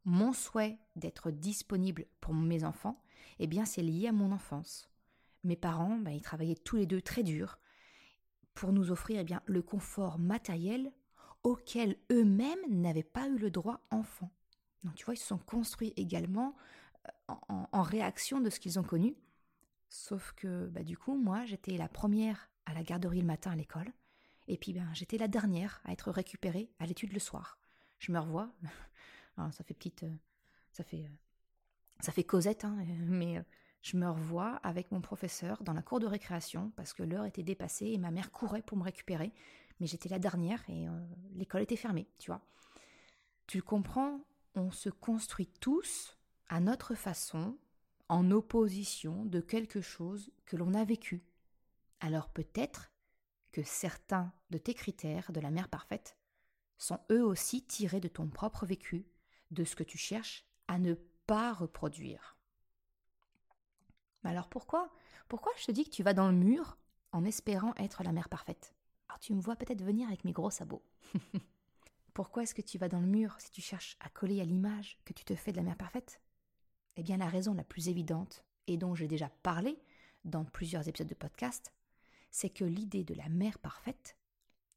mon 0.04 0.32
souhait 0.32 0.78
d'être 0.96 1.30
disponible 1.30 2.06
pour 2.20 2.34
mes 2.34 2.64
enfants, 2.64 3.02
eh 3.38 3.46
bien 3.46 3.64
c'est 3.64 3.82
lié 3.82 4.08
à 4.08 4.12
mon 4.12 4.32
enfance. 4.32 4.90
Mes 5.44 5.56
parents, 5.56 5.96
ben, 5.98 6.10
ils 6.10 6.22
travaillaient 6.22 6.54
tous 6.54 6.76
les 6.76 6.86
deux 6.86 7.00
très 7.00 7.22
dur 7.22 7.58
pour 8.54 8.72
nous 8.72 8.90
offrir 8.90 9.20
eh 9.20 9.24
bien, 9.24 9.40
le 9.46 9.62
confort 9.62 10.18
matériel 10.18 10.92
auquel 11.44 11.96
eux-mêmes 12.10 12.58
n'avaient 12.68 13.04
pas 13.04 13.28
eu 13.28 13.38
le 13.38 13.50
droit 13.50 13.80
enfant. 13.90 14.30
Donc 14.84 14.94
tu 14.94 15.04
vois, 15.04 15.14
ils 15.14 15.18
se 15.18 15.26
sont 15.26 15.38
construits 15.38 15.92
également 15.96 16.56
euh, 17.30 17.34
en, 17.72 17.82
réaction 17.82 18.40
de 18.40 18.50
ce 18.50 18.60
qu'ils 18.60 18.78
ont 18.78 18.84
connu. 18.84 19.16
Sauf 19.88 20.32
que 20.32 20.66
bah, 20.66 20.82
du 20.82 20.96
coup, 20.96 21.16
moi, 21.16 21.44
j'étais 21.44 21.76
la 21.76 21.88
première 21.88 22.50
à 22.66 22.74
la 22.74 22.82
garderie 22.82 23.20
le 23.20 23.26
matin 23.26 23.52
à 23.52 23.56
l'école. 23.56 23.92
Et 24.46 24.56
puis 24.56 24.72
ben, 24.72 24.88
j'étais 24.92 25.18
la 25.18 25.28
dernière 25.28 25.80
à 25.84 25.92
être 25.92 26.10
récupérée 26.10 26.70
à 26.78 26.86
l'étude 26.86 27.12
le 27.12 27.20
soir. 27.20 27.58
Je 27.98 28.12
me 28.12 28.18
revois. 28.18 28.50
ça 29.52 29.64
fait 29.64 29.74
petite. 29.74 30.02
Euh, 30.02 30.14
ça 30.72 30.84
fait. 30.84 31.04
Euh, 31.04 31.16
ça 32.00 32.12
fait 32.12 32.22
Cosette, 32.22 32.64
hein, 32.64 32.76
mais 33.08 33.42
je 33.88 33.96
me 33.96 34.10
revois 34.10 34.56
avec 34.62 34.92
mon 34.92 35.00
professeur 35.00 35.62
dans 35.62 35.72
la 35.72 35.82
cour 35.82 35.98
de 35.98 36.06
récréation 36.06 36.72
parce 36.76 36.92
que 36.92 37.02
l'heure 37.02 37.24
était 37.24 37.42
dépassée 37.42 37.86
et 37.86 37.98
ma 37.98 38.10
mère 38.10 38.30
courait 38.30 38.62
pour 38.62 38.76
me 38.76 38.84
récupérer. 38.84 39.32
Mais 39.80 39.86
j'étais 39.86 40.10
la 40.10 40.18
dernière 40.18 40.62
et 40.68 40.86
l'école 41.34 41.62
était 41.62 41.76
fermée, 41.76 42.06
tu 42.18 42.30
vois. 42.30 42.42
Tu 43.46 43.62
comprends 43.62 44.20
on 44.54 44.70
se 44.70 44.90
construit 44.90 45.46
tous 45.60 46.18
à 46.48 46.60
notre 46.60 46.94
façon 46.94 47.56
en 48.08 48.30
opposition 48.30 49.24
de 49.24 49.40
quelque 49.40 49.80
chose 49.80 50.32
que 50.46 50.56
l'on 50.56 50.74
a 50.74 50.84
vécu. 50.84 51.22
Alors 52.00 52.28
peut-être 52.28 52.90
que 53.52 53.62
certains 53.62 54.32
de 54.50 54.58
tes 54.58 54.74
critères 54.74 55.32
de 55.32 55.40
la 55.40 55.50
mère 55.50 55.68
parfaite 55.68 56.16
sont 56.76 57.00
eux 57.10 57.24
aussi 57.24 57.64
tirés 57.64 58.00
de 58.00 58.08
ton 58.08 58.28
propre 58.28 58.66
vécu, 58.66 59.06
de 59.50 59.64
ce 59.64 59.76
que 59.76 59.84
tu 59.84 59.98
cherches 59.98 60.44
à 60.66 60.78
ne 60.78 60.94
pas 61.26 61.52
reproduire. 61.52 62.37
Alors 64.24 64.48
pourquoi? 64.48 64.90
Pourquoi 65.28 65.52
je 65.58 65.66
te 65.66 65.72
dis 65.72 65.84
que 65.84 65.90
tu 65.90 66.02
vas 66.02 66.14
dans 66.14 66.28
le 66.28 66.36
mur 66.36 66.76
en 67.12 67.24
espérant 67.24 67.74
être 67.76 68.02
la 68.02 68.12
mère 68.12 68.28
parfaite? 68.28 68.74
Alors 69.08 69.18
tu 69.18 69.32
me 69.34 69.40
vois 69.40 69.56
peut-être 69.56 69.82
venir 69.82 70.08
avec 70.08 70.24
mes 70.24 70.32
gros 70.32 70.50
sabots. 70.50 70.84
Pourquoi 72.14 72.42
est-ce 72.42 72.54
que 72.54 72.62
tu 72.62 72.78
vas 72.78 72.88
dans 72.88 73.00
le 73.00 73.06
mur 73.06 73.36
si 73.38 73.50
tu 73.50 73.60
cherches 73.60 73.96
à 74.00 74.08
coller 74.08 74.40
à 74.40 74.44
l'image 74.44 74.98
que 75.04 75.12
tu 75.12 75.24
te 75.24 75.34
fais 75.34 75.52
de 75.52 75.56
la 75.56 75.62
mère 75.62 75.76
parfaite? 75.76 76.20
Eh 76.96 77.02
bien 77.02 77.16
la 77.16 77.28
raison 77.28 77.54
la 77.54 77.64
plus 77.64 77.88
évidente, 77.88 78.44
et 78.66 78.76
dont 78.76 78.94
j'ai 78.94 79.06
déjà 79.06 79.28
parlé 79.28 79.78
dans 80.24 80.44
plusieurs 80.44 80.88
épisodes 80.88 81.08
de 81.08 81.14
podcast, 81.14 81.72
c'est 82.30 82.50
que 82.50 82.64
l'idée 82.64 83.04
de 83.04 83.14
la 83.14 83.28
mère 83.28 83.58
parfaite, 83.58 84.16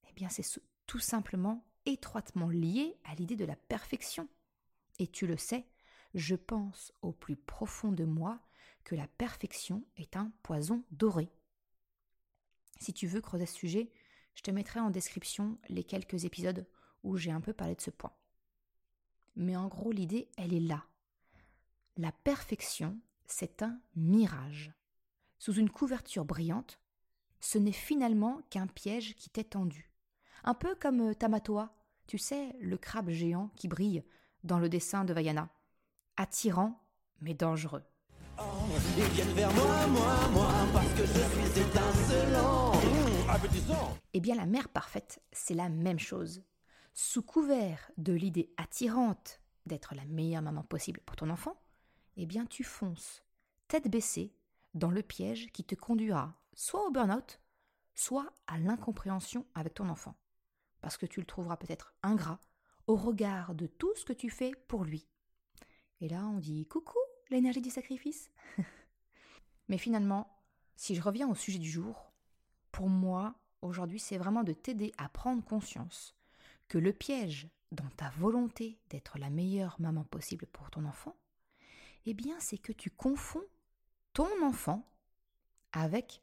eh 0.08 0.14
bien 0.14 0.30
c'est 0.30 0.46
tout 0.86 1.00
simplement 1.00 1.66
étroitement 1.86 2.50
lié 2.50 2.98
à 3.06 3.16
l'idée 3.16 3.36
de 3.36 3.46
la 3.46 3.56
perfection. 3.56 4.30
Et 5.00 5.08
tu 5.08 5.26
le 5.26 5.36
sais, 5.36 5.66
je 6.14 6.36
pense 6.36 6.94
au 7.02 7.12
plus 7.12 7.36
profond 7.36 7.92
de 7.92 8.06
moi 8.06 8.40
que 8.84 8.96
la 8.96 9.08
perfection 9.08 9.84
est 9.98 10.16
un 10.16 10.32
poison 10.44 10.84
doré. 10.92 11.32
Si 12.80 12.94
tu 12.94 13.08
veux 13.08 13.22
creuser 13.22 13.46
ce 13.46 13.56
sujet, 13.56 13.92
je 14.34 14.42
te 14.42 14.52
mettrai 14.52 14.80
en 14.80 14.90
description 14.90 15.58
les 15.70 15.84
quelques 15.84 16.26
épisodes 16.26 16.66
où 17.04 17.18
j'ai 17.18 17.32
un 17.32 17.42
peu 17.42 17.54
parlé 17.54 17.76
de 17.76 17.82
ce 17.82 17.92
point. 17.92 18.14
Mais 19.36 19.56
en 19.56 19.68
gros, 19.68 19.92
l'idée, 19.92 20.30
elle 20.38 20.54
est 20.54 20.60
là. 20.60 20.86
La 21.98 22.12
perfection, 22.12 23.00
c'est 23.26 23.62
un 23.62 23.80
mirage. 23.96 24.74
Sous 25.40 25.54
une 25.54 25.70
couverture 25.70 26.26
brillante, 26.26 26.80
ce 27.40 27.58
n'est 27.58 27.72
finalement 27.72 28.42
qu'un 28.50 28.68
piège 28.68 29.16
qui 29.16 29.30
t'est 29.30 29.44
tendu. 29.44 29.92
Un 30.44 30.54
peu 30.54 30.76
comme 30.76 31.10
euh, 31.10 31.14
Tamatoa, 31.14 31.76
tu 32.08 32.18
sais, 32.18 32.56
le 32.60 32.78
crabe 32.78 33.10
géant 33.10 33.50
qui 33.56 33.68
brille 33.68 34.04
dans 34.44 34.60
le 34.60 34.70
dessin 34.70 35.06
de 35.06 35.14
Vaiana. 35.14 35.50
Attirant, 36.18 36.80
mais 37.20 37.34
dangereux. 37.34 37.84
Étincelant. 41.58 42.72
Mmh, 42.74 43.98
eh 44.14 44.20
bien, 44.20 44.36
la 44.36 44.46
mère 44.46 44.70
parfaite, 44.70 45.22
c'est 45.32 45.54
la 45.54 45.70
même 45.70 46.00
chose 46.00 46.44
sous 46.94 47.22
couvert 47.22 47.92
de 47.98 48.14
l'idée 48.14 48.54
attirante 48.58 49.42
d'être 49.66 49.96
la 49.96 50.06
meilleure 50.06 50.42
maman 50.42 50.64
possible 50.64 51.02
pour 51.06 51.16
ton 51.16 51.30
enfant, 51.30 51.56
eh 52.18 52.26
bien 52.26 52.46
tu 52.46 52.64
fonces, 52.64 53.24
tête 53.68 53.90
baissée, 53.90 54.34
dans 54.74 54.92
le 54.92 55.02
piège 55.02 55.52
qui 55.52 55.64
te 55.64 55.76
conduira 55.76 56.34
soit 56.54 56.86
au 56.86 56.92
burn-out, 56.92 57.40
soit 57.94 58.34
à 58.48 58.58
l'incompréhension 58.58 59.46
avec 59.56 59.74
ton 59.74 59.90
enfant. 59.90 60.16
Parce 60.82 60.98
que 60.98 61.06
tu 61.06 61.20
le 61.20 61.26
trouveras 61.26 61.58
peut-être 61.58 61.94
ingrat 62.04 62.40
au 62.88 62.96
regard 62.96 63.54
de 63.54 63.68
tout 63.68 63.94
ce 63.96 64.06
que 64.06 64.14
tu 64.14 64.30
fais 64.30 64.52
pour 64.68 64.84
lui. 64.84 65.08
Et 66.00 66.10
là, 66.10 66.26
on 66.26 66.40
dit 66.40 66.66
coucou, 66.68 66.98
l'énergie 67.32 67.62
du 67.62 67.70
sacrifice? 67.70 68.30
Mais 69.68 69.78
finalement, 69.78 70.28
si 70.76 70.96
je 70.96 71.02
reviens 71.02 71.30
au 71.30 71.36
sujet 71.36 71.60
du 71.60 71.70
jour, 71.70 72.12
pour 72.72 72.90
moi, 72.90 73.36
aujourd'hui, 73.62 74.00
c'est 74.00 74.18
vraiment 74.18 74.44
de 74.44 74.54
t'aider 74.54 74.92
à 74.98 75.10
prendre 75.10 75.44
conscience 75.44 76.16
que 76.68 76.78
le 76.78 76.94
piège 76.94 77.50
dans 77.72 77.90
ta 77.98 78.10
volonté 78.12 78.80
d'être 78.90 79.18
la 79.18 79.30
meilleure 79.30 79.80
maman 79.80 80.04
possible 80.04 80.46
pour 80.48 80.70
ton 80.70 80.86
enfant, 80.86 81.16
eh 82.06 82.14
bien 82.14 82.40
c'est 82.40 82.58
que 82.58 82.74
tu 82.74 82.90
confonds 82.90 83.46
ton 84.14 84.30
enfant 84.44 84.86
avec 85.72 86.22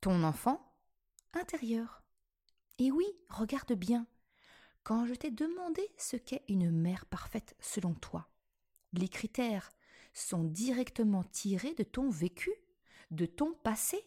ton 0.00 0.24
enfant 0.24 0.74
intérieur. 1.34 2.02
Et 2.78 2.90
oui, 2.90 3.06
regarde 3.28 3.72
bien. 3.72 4.06
Quand 4.82 5.06
je 5.06 5.14
t'ai 5.14 5.30
demandé 5.30 5.82
ce 5.98 6.16
qu'est 6.16 6.44
une 6.48 6.70
mère 6.70 7.04
parfaite 7.06 7.54
selon 7.60 7.94
toi, 7.94 8.28
les 8.92 9.08
critères 9.08 9.70
sont 10.20 10.44
directement 10.44 11.24
tirés 11.24 11.74
de 11.74 11.82
ton 11.82 12.10
vécu, 12.10 12.50
de 13.10 13.26
ton 13.26 13.54
passé. 13.62 14.02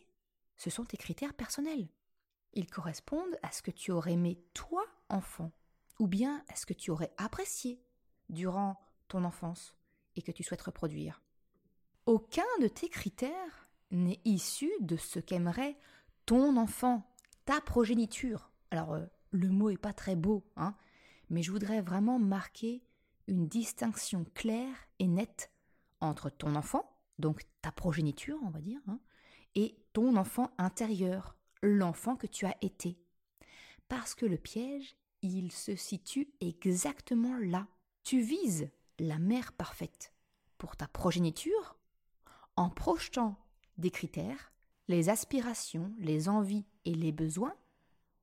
Ce 0.58 0.70
sont 0.70 0.86
tes 0.86 0.98
critères 0.98 1.34
personnels. 1.34 1.90
Ils 2.54 2.70
correspondent 2.70 3.38
à 3.44 3.52
ce 3.52 3.62
que 3.62 3.72
tu 3.72 3.92
aurais 3.92 4.14
aimé 4.14 4.44
toi, 4.54 4.86
enfant, 5.10 5.52
ou 6.00 6.08
bien 6.08 6.44
est-ce 6.52 6.66
que 6.66 6.74
tu 6.74 6.92
aurais 6.92 7.14
apprécié 7.18 7.82
durant 8.30 8.80
ton 9.08 9.24
enfance 9.24 9.76
et 10.16 10.22
que 10.22 10.32
tu 10.32 10.44
souhaites 10.44 10.62
reproduire 10.62 11.22
Aucun 12.06 12.46
de 12.60 12.68
tes 12.68 12.90
critères 12.90 13.70
n'est 13.92 14.22
issu 14.26 14.72
de 14.82 14.98
ce 14.98 15.20
qu'aimerait 15.20 15.78
ton 16.26 16.58
enfant, 16.58 17.10
ta 17.46 17.62
progéniture. 17.62 18.52
Alors, 18.72 18.94
euh, 18.94 19.06
le 19.32 19.50
mot 19.50 19.70
est 19.70 19.78
pas 19.78 19.94
très 19.94 20.16
beau, 20.16 20.46
hein, 20.56 20.76
mais 21.30 21.44
je 21.44 21.52
voudrais 21.52 21.82
vraiment 21.82 22.20
marquer 22.20 22.84
une 23.28 23.48
distinction 23.48 24.26
claire 24.34 24.76
et 25.00 25.08
nette 25.08 25.51
entre 26.02 26.30
ton 26.30 26.56
enfant, 26.56 26.98
donc 27.20 27.44
ta 27.62 27.72
progéniture, 27.72 28.40
on 28.44 28.50
va 28.50 28.60
dire, 28.60 28.82
hein, 28.88 29.00
et 29.56 29.78
ton 29.94 30.16
enfant 30.16 30.52
intérieur, 30.58 31.36
l'enfant 31.62 32.16
que 32.16 32.28
tu 32.28 32.46
as 32.46 32.56
été. 32.62 32.98
Parce 33.88 34.16
que 34.16 34.26
le 34.26 34.38
piège, 34.38 34.96
il 35.22 35.52
se 35.52 35.76
situe 35.76 36.34
exactement 36.40 37.38
là. 37.38 37.68
Tu 38.04 38.22
vises 38.22 38.70
la 39.00 39.20
mère 39.20 39.54
parfaite 39.54 40.14
pour 40.58 40.76
ta 40.76 40.88
progéniture 40.88 41.78
en 42.56 42.70
projetant 42.70 43.36
des 43.78 43.92
critères, 43.92 44.52
les 44.88 45.10
aspirations, 45.10 45.94
les 46.00 46.30
envies 46.30 46.66
et 46.86 46.94
les 46.94 47.12
besoins 47.12 47.56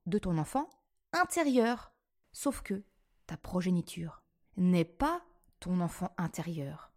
de 0.05 0.17
ton 0.17 0.37
enfant 0.37 0.69
intérieur. 1.13 1.93
Sauf 2.31 2.61
que 2.61 2.83
ta 3.25 3.37
progéniture 3.37 4.21
n'est 4.57 4.85
pas 4.85 5.21
ton 5.59 5.81
enfant 5.81 6.13
intérieur. 6.17 6.88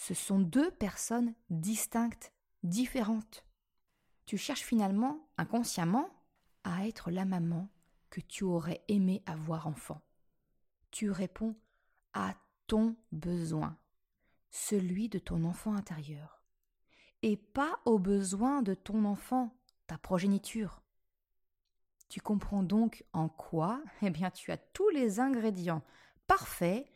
Ce 0.00 0.14
sont 0.14 0.38
deux 0.38 0.70
personnes 0.70 1.34
distinctes, 1.50 2.32
différentes. 2.62 3.44
Tu 4.26 4.38
cherches 4.38 4.62
finalement, 4.62 5.28
inconsciemment, 5.36 6.08
à 6.62 6.86
être 6.86 7.10
la 7.10 7.24
maman 7.24 7.68
que 8.08 8.20
tu 8.20 8.44
aurais 8.44 8.80
aimé 8.86 9.24
avoir 9.26 9.66
enfant. 9.66 10.00
Tu 10.92 11.10
réponds 11.10 11.56
à 12.14 12.36
ton 12.68 12.94
besoin, 13.10 13.76
celui 14.50 15.08
de 15.08 15.18
ton 15.18 15.42
enfant 15.42 15.74
intérieur, 15.74 16.44
et 17.22 17.36
pas 17.36 17.80
aux 17.84 17.98
besoins 17.98 18.62
de 18.62 18.74
ton 18.74 19.04
enfant, 19.04 19.52
ta 19.88 19.98
progéniture. 19.98 20.80
Tu 22.08 22.20
comprends 22.20 22.62
donc 22.62 23.04
en 23.12 23.28
quoi, 23.28 23.82
eh 24.02 24.10
bien, 24.10 24.30
tu 24.30 24.52
as 24.52 24.58
tous 24.58 24.90
les 24.90 25.18
ingrédients 25.18 25.82
parfaits 26.28 26.88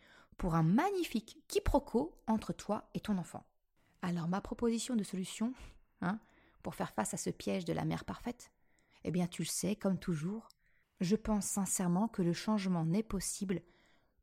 pour 0.42 0.56
un 0.56 0.64
magnifique 0.64 1.38
quiproquo 1.46 2.18
entre 2.26 2.52
toi 2.52 2.90
et 2.94 3.00
ton 3.00 3.16
enfant. 3.16 3.46
Alors 4.02 4.26
ma 4.26 4.40
proposition 4.40 4.96
de 4.96 5.04
solution, 5.04 5.54
hein, 6.00 6.18
pour 6.64 6.74
faire 6.74 6.90
face 6.90 7.14
à 7.14 7.16
ce 7.16 7.30
piège 7.30 7.64
de 7.64 7.72
la 7.72 7.84
mère 7.84 8.04
parfaite, 8.04 8.50
eh 9.04 9.12
bien 9.12 9.28
tu 9.28 9.42
le 9.42 9.46
sais, 9.46 9.76
comme 9.76 10.00
toujours, 10.00 10.48
je 11.00 11.14
pense 11.14 11.46
sincèrement 11.46 12.08
que 12.08 12.22
le 12.22 12.32
changement 12.32 12.84
n'est 12.84 13.04
possible 13.04 13.62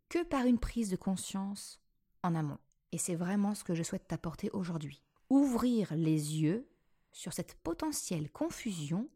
que 0.10 0.22
par 0.22 0.46
une 0.46 0.60
prise 0.60 0.90
de 0.90 0.98
conscience 0.98 1.80
en 2.22 2.36
amont. 2.36 2.60
Et 2.92 2.98
c'est 2.98 3.16
vraiment 3.16 3.56
ce 3.56 3.64
que 3.64 3.74
je 3.74 3.84
souhaite 3.84 4.10
t'apporter 4.10 4.50
aujourd'hui. 4.52 5.02
Ouvrir 5.30 5.96
les 5.96 6.42
yeux 6.42 6.68
sur 7.14 7.32
cette 7.32 7.56
potentielle 7.62 8.30
confusion 8.30 9.08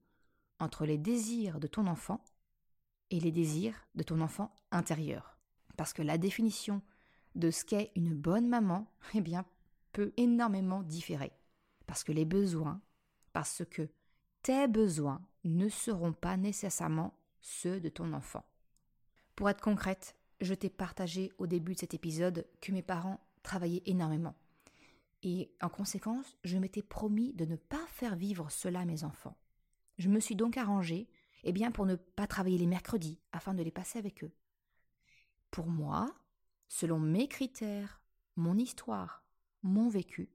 entre 0.57 0.85
les 0.85 0.97
désirs 0.97 1.59
de 1.59 1.67
ton 1.67 1.85
enfant 1.87 2.23
et 3.09 3.19
les 3.19 3.33
désirs 3.33 3.75
de 3.93 4.03
ton 4.03 4.21
enfant 4.21 4.55
intérieur. 4.71 5.37
Parce 5.75 5.91
que 5.91 6.01
la 6.01 6.17
définition 6.17 6.81
de 7.35 7.51
ce 7.51 7.65
qu'est 7.65 7.91
une 7.95 8.13
bonne 8.13 8.47
maman, 8.47 8.87
eh 9.13 9.21
bien, 9.21 9.45
peut 9.91 10.13
énormément 10.17 10.83
différer. 10.83 11.31
Parce 11.87 12.03
que 12.03 12.11
les 12.11 12.25
besoins, 12.25 12.81
parce 13.33 13.63
que 13.69 13.89
tes 14.41 14.67
besoins 14.67 15.21
ne 15.43 15.69
seront 15.69 16.13
pas 16.13 16.37
nécessairement 16.37 17.13
ceux 17.41 17.79
de 17.79 17.89
ton 17.89 18.13
enfant. 18.13 18.45
Pour 19.35 19.49
être 19.49 19.61
concrète, 19.61 20.15
je 20.41 20.53
t'ai 20.53 20.69
partagé 20.69 21.31
au 21.37 21.47
début 21.47 21.73
de 21.73 21.79
cet 21.79 21.93
épisode 21.93 22.45
que 22.61 22.71
mes 22.71 22.81
parents 22.81 23.19
travaillaient 23.41 23.83
énormément. 23.85 24.35
Et 25.23 25.51
en 25.61 25.69
conséquence, 25.69 26.37
je 26.43 26.57
m'étais 26.57 26.81
promis 26.81 27.33
de 27.33 27.45
ne 27.45 27.55
pas 27.55 27.85
faire 27.87 28.15
vivre 28.15 28.49
cela 28.51 28.81
à 28.81 28.85
mes 28.85 29.03
enfants. 29.03 29.37
Je 29.97 30.09
me 30.09 30.19
suis 30.19 30.35
donc 30.35 30.57
arrangée 30.57 31.07
eh 31.43 31.51
bien, 31.51 31.71
pour 31.71 31.85
ne 31.85 31.95
pas 31.95 32.27
travailler 32.27 32.57
les 32.57 32.67
mercredis, 32.67 33.19
afin 33.31 33.53
de 33.53 33.63
les 33.63 33.71
passer 33.71 33.99
avec 33.99 34.23
eux. 34.23 34.31
Pour 35.51 35.67
moi, 35.67 36.13
selon 36.73 36.97
mes 36.97 37.27
critères, 37.27 38.01
mon 38.35 38.57
histoire, 38.57 39.23
mon 39.61 39.89
vécu, 39.89 40.31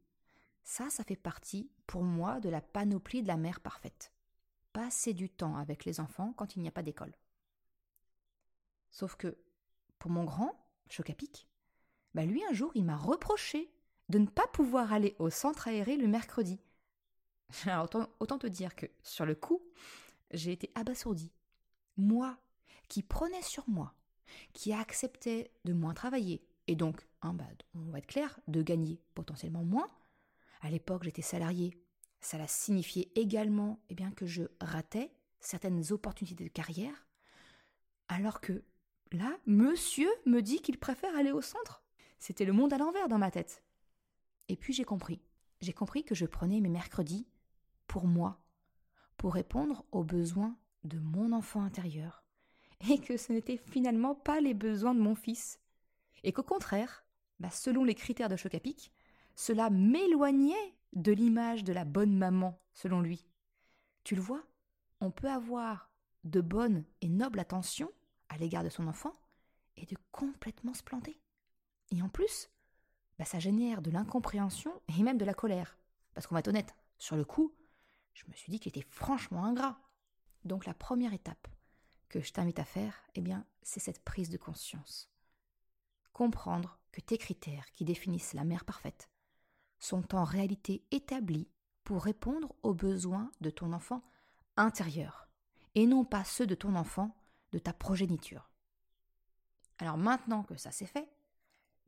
ça, 0.62 0.88
ça 0.88 1.02
fait 1.02 1.16
partie, 1.16 1.68
pour 1.88 2.04
moi, 2.04 2.38
de 2.38 2.48
la 2.48 2.60
panoplie 2.60 3.22
de 3.22 3.26
la 3.26 3.36
mère 3.36 3.58
parfaite. 3.58 4.12
Passer 4.72 5.14
du 5.14 5.28
temps 5.28 5.56
avec 5.56 5.84
les 5.84 5.98
enfants 5.98 6.32
quand 6.36 6.54
il 6.54 6.62
n'y 6.62 6.68
a 6.68 6.70
pas 6.70 6.84
d'école. 6.84 7.12
Sauf 8.88 9.16
que, 9.16 9.36
pour 9.98 10.12
mon 10.12 10.22
grand, 10.22 10.54
Chocapic, 10.88 11.48
bah 12.14 12.24
lui 12.24 12.44
un 12.44 12.52
jour 12.52 12.70
il 12.76 12.84
m'a 12.84 12.96
reproché 12.96 13.74
de 14.08 14.18
ne 14.18 14.26
pas 14.26 14.46
pouvoir 14.46 14.92
aller 14.92 15.16
au 15.18 15.30
centre 15.30 15.66
aéré 15.66 15.96
le 15.96 16.06
mercredi. 16.06 16.60
Autant, 17.82 18.08
autant 18.20 18.38
te 18.38 18.46
dire 18.46 18.76
que, 18.76 18.86
sur 19.02 19.26
le 19.26 19.34
coup, 19.34 19.60
j'ai 20.30 20.52
été 20.52 20.70
abasourdie. 20.76 21.32
Moi, 21.96 22.38
qui 22.86 23.02
prenais 23.02 23.42
sur 23.42 23.68
moi, 23.68 23.92
qui 24.52 24.72
acceptais 24.72 25.50
de 25.64 25.72
moins 25.72 25.94
travailler, 25.94 26.42
et 26.68 26.76
donc, 26.76 27.06
hein, 27.22 27.32
bah, 27.32 27.46
on 27.74 27.90
va 27.90 27.98
être 27.98 28.06
clair, 28.06 28.38
de 28.46 28.62
gagner 28.62 29.00
potentiellement 29.14 29.64
moins. 29.64 29.90
À 30.60 30.70
l'époque, 30.70 31.04
j'étais 31.04 31.22
salarié. 31.22 31.80
Cela 32.20 32.46
signifiait 32.46 33.10
également 33.14 33.80
eh 33.88 33.94
bien, 33.94 34.10
que 34.10 34.26
je 34.26 34.44
ratais 34.60 35.10
certaines 35.40 35.92
opportunités 35.92 36.44
de 36.44 36.48
carrière, 36.48 37.06
alors 38.08 38.40
que 38.40 38.64
là, 39.12 39.36
monsieur 39.46 40.10
me 40.26 40.42
dit 40.42 40.60
qu'il 40.60 40.78
préfère 40.78 41.16
aller 41.16 41.32
au 41.32 41.40
centre. 41.40 41.82
C'était 42.18 42.44
le 42.44 42.52
monde 42.52 42.72
à 42.72 42.78
l'envers 42.78 43.08
dans 43.08 43.18
ma 43.18 43.30
tête. 43.30 43.62
Et 44.48 44.56
puis 44.56 44.72
j'ai 44.72 44.84
compris. 44.84 45.20
J'ai 45.60 45.72
compris 45.72 46.04
que 46.04 46.14
je 46.14 46.26
prenais 46.26 46.60
mes 46.60 46.68
mercredis 46.68 47.28
pour 47.86 48.06
moi, 48.06 48.40
pour 49.16 49.34
répondre 49.34 49.84
aux 49.92 50.04
besoins 50.04 50.56
de 50.84 50.98
mon 50.98 51.32
enfant 51.32 51.62
intérieur, 51.62 52.24
et 52.90 52.98
que 52.98 53.16
ce 53.16 53.32
n'était 53.32 53.56
finalement 53.56 54.14
pas 54.14 54.40
les 54.40 54.54
besoins 54.54 54.94
de 54.94 55.00
mon 55.00 55.14
fils, 55.14 55.60
et 56.24 56.32
qu'au 56.32 56.42
contraire, 56.42 57.04
bah, 57.40 57.50
selon 57.50 57.84
les 57.84 57.94
critères 57.94 58.28
de 58.28 58.36
Chocapic, 58.36 58.92
cela 59.34 59.70
m'éloignait 59.70 60.74
de 60.94 61.12
l'image 61.12 61.64
de 61.64 61.72
la 61.72 61.84
bonne 61.84 62.16
maman, 62.16 62.58
selon 62.72 63.00
lui. 63.00 63.26
Tu 64.04 64.14
le 64.14 64.22
vois, 64.22 64.42
on 65.00 65.10
peut 65.10 65.30
avoir 65.30 65.90
de 66.24 66.40
bonnes 66.40 66.84
et 67.00 67.08
nobles 67.08 67.38
attentions 67.38 67.90
à 68.28 68.36
l'égard 68.38 68.64
de 68.64 68.68
son 68.68 68.88
enfant, 68.88 69.12
et 69.76 69.86
de 69.86 69.96
complètement 70.10 70.74
se 70.74 70.82
planter. 70.82 71.20
Et 71.90 72.02
en 72.02 72.08
plus, 72.08 72.50
bah, 73.18 73.24
ça 73.24 73.38
génère 73.38 73.82
de 73.82 73.90
l'incompréhension 73.90 74.72
et 74.88 75.02
même 75.02 75.18
de 75.18 75.24
la 75.24 75.34
colère. 75.34 75.78
Parce 76.14 76.26
qu'on 76.26 76.34
va 76.34 76.40
être 76.40 76.48
honnête, 76.48 76.74
sur 76.98 77.16
le 77.16 77.24
coup, 77.24 77.54
je 78.14 78.24
me 78.28 78.32
suis 78.32 78.50
dit 78.50 78.58
qu'il 78.58 78.70
était 78.70 78.86
franchement 78.90 79.44
ingrat. 79.44 79.78
Donc 80.44 80.66
la 80.66 80.74
première 80.74 81.12
étape 81.12 81.48
que 82.08 82.20
je 82.20 82.32
t'invite 82.32 82.58
à 82.58 82.64
faire, 82.64 83.02
eh 83.14 83.20
bien, 83.20 83.44
c'est 83.62 83.80
cette 83.80 84.02
prise 84.02 84.30
de 84.30 84.36
conscience. 84.36 85.10
Comprendre 86.12 86.78
que 86.92 87.00
tes 87.00 87.18
critères 87.18 87.72
qui 87.74 87.84
définissent 87.84 88.34
la 88.34 88.44
mère 88.44 88.64
parfaite 88.64 89.10
sont 89.78 90.14
en 90.14 90.24
réalité 90.24 90.84
établis 90.90 91.48
pour 91.84 92.02
répondre 92.02 92.54
aux 92.62 92.74
besoins 92.74 93.30
de 93.40 93.50
ton 93.50 93.72
enfant 93.72 94.02
intérieur, 94.56 95.28
et 95.74 95.86
non 95.86 96.04
pas 96.04 96.24
ceux 96.24 96.46
de 96.46 96.54
ton 96.54 96.74
enfant 96.74 97.14
de 97.52 97.58
ta 97.58 97.72
progéniture. 97.72 98.50
Alors 99.78 99.96
maintenant 99.96 100.42
que 100.42 100.56
ça 100.56 100.72
c'est 100.72 100.86
fait, 100.86 101.08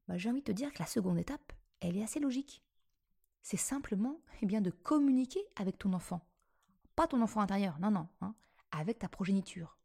bah, 0.06 0.16
j'ai 0.16 0.30
envie 0.30 0.40
de 0.40 0.44
te 0.44 0.52
dire 0.52 0.72
que 0.72 0.78
la 0.78 0.86
seconde 0.86 1.18
étape, 1.18 1.52
elle 1.80 1.96
est 1.96 2.04
assez 2.04 2.20
logique 2.20 2.62
c'est 3.42 3.56
simplement 3.56 4.20
eh 4.42 4.46
bien, 4.46 4.60
de 4.60 4.70
communiquer 4.70 5.40
avec 5.56 5.78
ton 5.78 5.92
enfant. 5.92 6.20
Pas 6.96 7.06
ton 7.06 7.20
enfant 7.22 7.40
intérieur, 7.40 7.78
non, 7.78 7.90
non, 7.90 8.08
hein, 8.20 8.34
avec 8.70 8.98
ta 8.98 9.08
progéniture. 9.08 9.78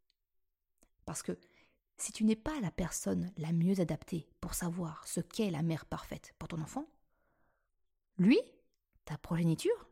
Parce 1.06 1.22
que 1.22 1.38
si 1.96 2.12
tu 2.12 2.24
n'es 2.24 2.36
pas 2.36 2.60
la 2.60 2.70
personne 2.70 3.32
la 3.38 3.52
mieux 3.52 3.80
adaptée 3.80 4.28
pour 4.40 4.52
savoir 4.52 5.06
ce 5.08 5.20
qu'est 5.20 5.50
la 5.50 5.62
mère 5.62 5.86
parfaite 5.86 6.34
pour 6.38 6.48
ton 6.48 6.60
enfant, 6.60 6.86
lui, 8.18 8.38
ta 9.06 9.16
progéniture, 9.16 9.88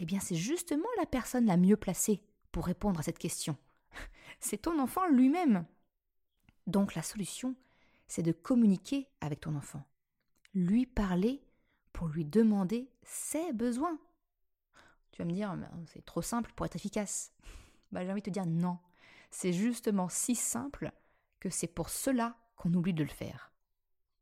eh 0.00 0.04
bien 0.04 0.20
c'est 0.20 0.34
justement 0.34 0.88
la 0.98 1.06
personne 1.06 1.46
la 1.46 1.56
mieux 1.56 1.76
placée 1.76 2.22
pour 2.52 2.66
répondre 2.66 3.00
à 3.00 3.02
cette 3.02 3.18
question. 3.18 3.56
C'est 4.40 4.62
ton 4.62 4.78
enfant 4.78 5.06
lui-même. 5.08 5.64
Donc 6.66 6.94
la 6.94 7.02
solution, 7.02 7.54
c'est 8.06 8.22
de 8.22 8.32
communiquer 8.32 9.08
avec 9.20 9.40
ton 9.40 9.54
enfant, 9.54 9.86
lui 10.54 10.86
parler 10.86 11.42
pour 11.92 12.08
lui 12.08 12.24
demander 12.24 12.90
ses 13.02 13.52
besoins. 13.52 13.98
Tu 15.12 15.22
vas 15.22 15.26
me 15.26 15.32
dire, 15.32 15.56
c'est 15.86 16.04
trop 16.04 16.22
simple 16.22 16.52
pour 16.54 16.66
être 16.66 16.76
efficace. 16.76 17.32
Bah, 17.92 18.04
j'ai 18.04 18.10
envie 18.10 18.22
de 18.22 18.26
te 18.26 18.30
dire 18.30 18.46
non. 18.46 18.78
C'est 19.36 19.52
justement 19.52 20.08
si 20.08 20.36
simple 20.36 20.92
que 21.40 21.50
c'est 21.50 21.66
pour 21.66 21.88
cela 21.88 22.36
qu'on 22.54 22.72
oublie 22.72 22.94
de 22.94 23.02
le 23.02 23.10
faire. 23.10 23.52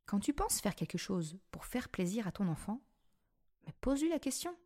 Quand 0.06 0.20
tu 0.20 0.32
penses 0.32 0.62
faire 0.62 0.74
quelque 0.74 0.96
chose 0.96 1.38
pour 1.50 1.66
faire 1.66 1.90
plaisir 1.90 2.26
à 2.26 2.32
ton 2.32 2.48
enfant, 2.48 2.80
pose-lui 3.82 4.08
la 4.08 4.18
question. 4.18 4.56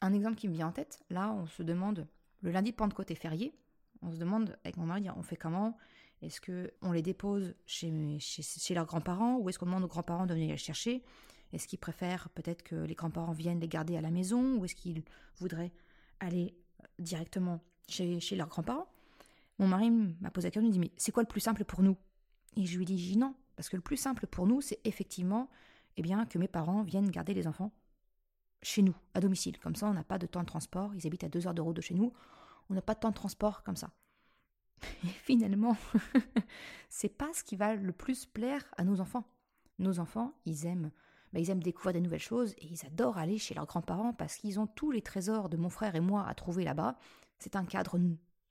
Un 0.00 0.12
exemple 0.12 0.34
qui 0.34 0.48
me 0.48 0.54
vient 0.54 0.66
en 0.66 0.72
tête, 0.72 1.04
là, 1.08 1.30
on 1.30 1.46
se 1.46 1.62
demande, 1.62 2.08
le 2.40 2.50
lundi 2.50 2.72
de 2.72 2.76
Pentecôte 2.76 3.12
est 3.12 3.14
férié, 3.14 3.54
on 4.02 4.10
se 4.10 4.16
demande 4.16 4.58
avec 4.64 4.76
mon 4.76 4.86
mari, 4.86 5.08
on 5.10 5.22
fait 5.22 5.36
comment? 5.36 5.78
Est-ce 6.20 6.40
qu'on 6.40 6.90
les 6.90 7.02
dépose 7.02 7.54
chez, 7.64 7.88
leurs 8.70 8.86
grands-parents 8.86 9.36
ou 9.36 9.48
est-ce 9.50 9.58
qu'on 9.60 9.66
demande 9.66 9.84
aux 9.84 9.88
grands-parents 9.88 10.26
de 10.26 10.34
venir 10.34 10.50
les 10.50 10.56
chercher? 10.56 11.04
Est-ce 11.52 11.68
qu'ils 11.68 11.78
préfèrent 11.78 12.28
peut-être 12.30 12.64
que 12.64 12.74
les 12.74 12.96
grands-parents 12.96 13.34
viennent 13.34 13.60
les 13.60 13.68
garder 13.68 13.96
à 13.96 14.00
la 14.00 14.10
maison 14.10 14.56
ou 14.56 14.64
est-ce 14.64 14.74
qu'ils 14.74 15.04
voudraient 15.36 15.72
aller 16.18 16.56
directement 16.98 17.60
chez, 17.86 18.18
leurs 18.32 18.48
grands-parents? 18.48 18.91
Mon 19.58 19.68
mari 19.68 19.90
m'a 19.90 20.30
posé 20.30 20.48
la 20.48 20.50
question, 20.50 20.62
il 20.62 20.68
me 20.68 20.72
dit 20.72 20.78
mais 20.78 20.92
c'est 20.96 21.12
quoi 21.12 21.22
le 21.22 21.28
plus 21.28 21.40
simple 21.40 21.64
pour 21.64 21.82
nous? 21.82 21.96
Et 22.56 22.66
je 22.66 22.76
lui 22.76 22.84
dis 22.84 23.16
non, 23.16 23.34
parce 23.56 23.68
que 23.68 23.76
le 23.76 23.82
plus 23.82 23.96
simple 23.96 24.26
pour 24.26 24.46
nous 24.46 24.60
c'est 24.60 24.80
effectivement 24.84 25.48
eh 25.96 26.02
bien, 26.02 26.24
que 26.26 26.38
mes 26.38 26.48
parents 26.48 26.82
viennent 26.82 27.10
garder 27.10 27.34
les 27.34 27.46
enfants 27.46 27.72
chez 28.62 28.82
nous, 28.82 28.94
à 29.14 29.20
domicile. 29.20 29.58
Comme 29.58 29.74
ça, 29.74 29.86
on 29.88 29.94
n'a 29.94 30.04
pas 30.04 30.18
de 30.18 30.26
temps 30.26 30.40
de 30.40 30.46
transport. 30.46 30.94
Ils 30.94 31.06
habitent 31.06 31.24
à 31.24 31.28
deux 31.28 31.46
heures 31.46 31.54
de 31.54 31.60
route 31.60 31.76
de 31.76 31.82
chez 31.82 31.94
nous. 31.94 32.12
On 32.70 32.74
n'a 32.74 32.82
pas 32.82 32.94
de 32.94 33.00
temps 33.00 33.10
de 33.10 33.14
transport 33.14 33.62
comme 33.62 33.76
ça. 33.76 33.90
Et 35.04 35.08
finalement, 35.08 35.76
c'est 36.88 37.08
pas 37.08 37.30
ce 37.34 37.44
qui 37.44 37.56
va 37.56 37.74
le 37.74 37.92
plus 37.92 38.26
plaire 38.26 38.64
à 38.76 38.84
nos 38.84 39.00
enfants. 39.00 39.24
Nos 39.78 39.98
enfants, 39.98 40.32
ils 40.44 40.66
aiment 40.66 40.90
bah, 41.32 41.40
ils 41.40 41.48
aiment 41.48 41.62
découvrir 41.62 41.94
des 41.94 42.02
nouvelles 42.02 42.20
choses 42.20 42.52
et 42.58 42.66
ils 42.66 42.84
adorent 42.84 43.16
aller 43.16 43.38
chez 43.38 43.54
leurs 43.54 43.64
grands-parents 43.64 44.12
parce 44.12 44.36
qu'ils 44.36 44.60
ont 44.60 44.66
tous 44.66 44.90
les 44.90 45.00
trésors 45.00 45.48
de 45.48 45.56
mon 45.56 45.70
frère 45.70 45.94
et 45.94 46.00
moi 46.00 46.26
à 46.28 46.34
trouver 46.34 46.62
là-bas. 46.62 46.98
C'est 47.38 47.56
un 47.56 47.64
cadre 47.64 47.98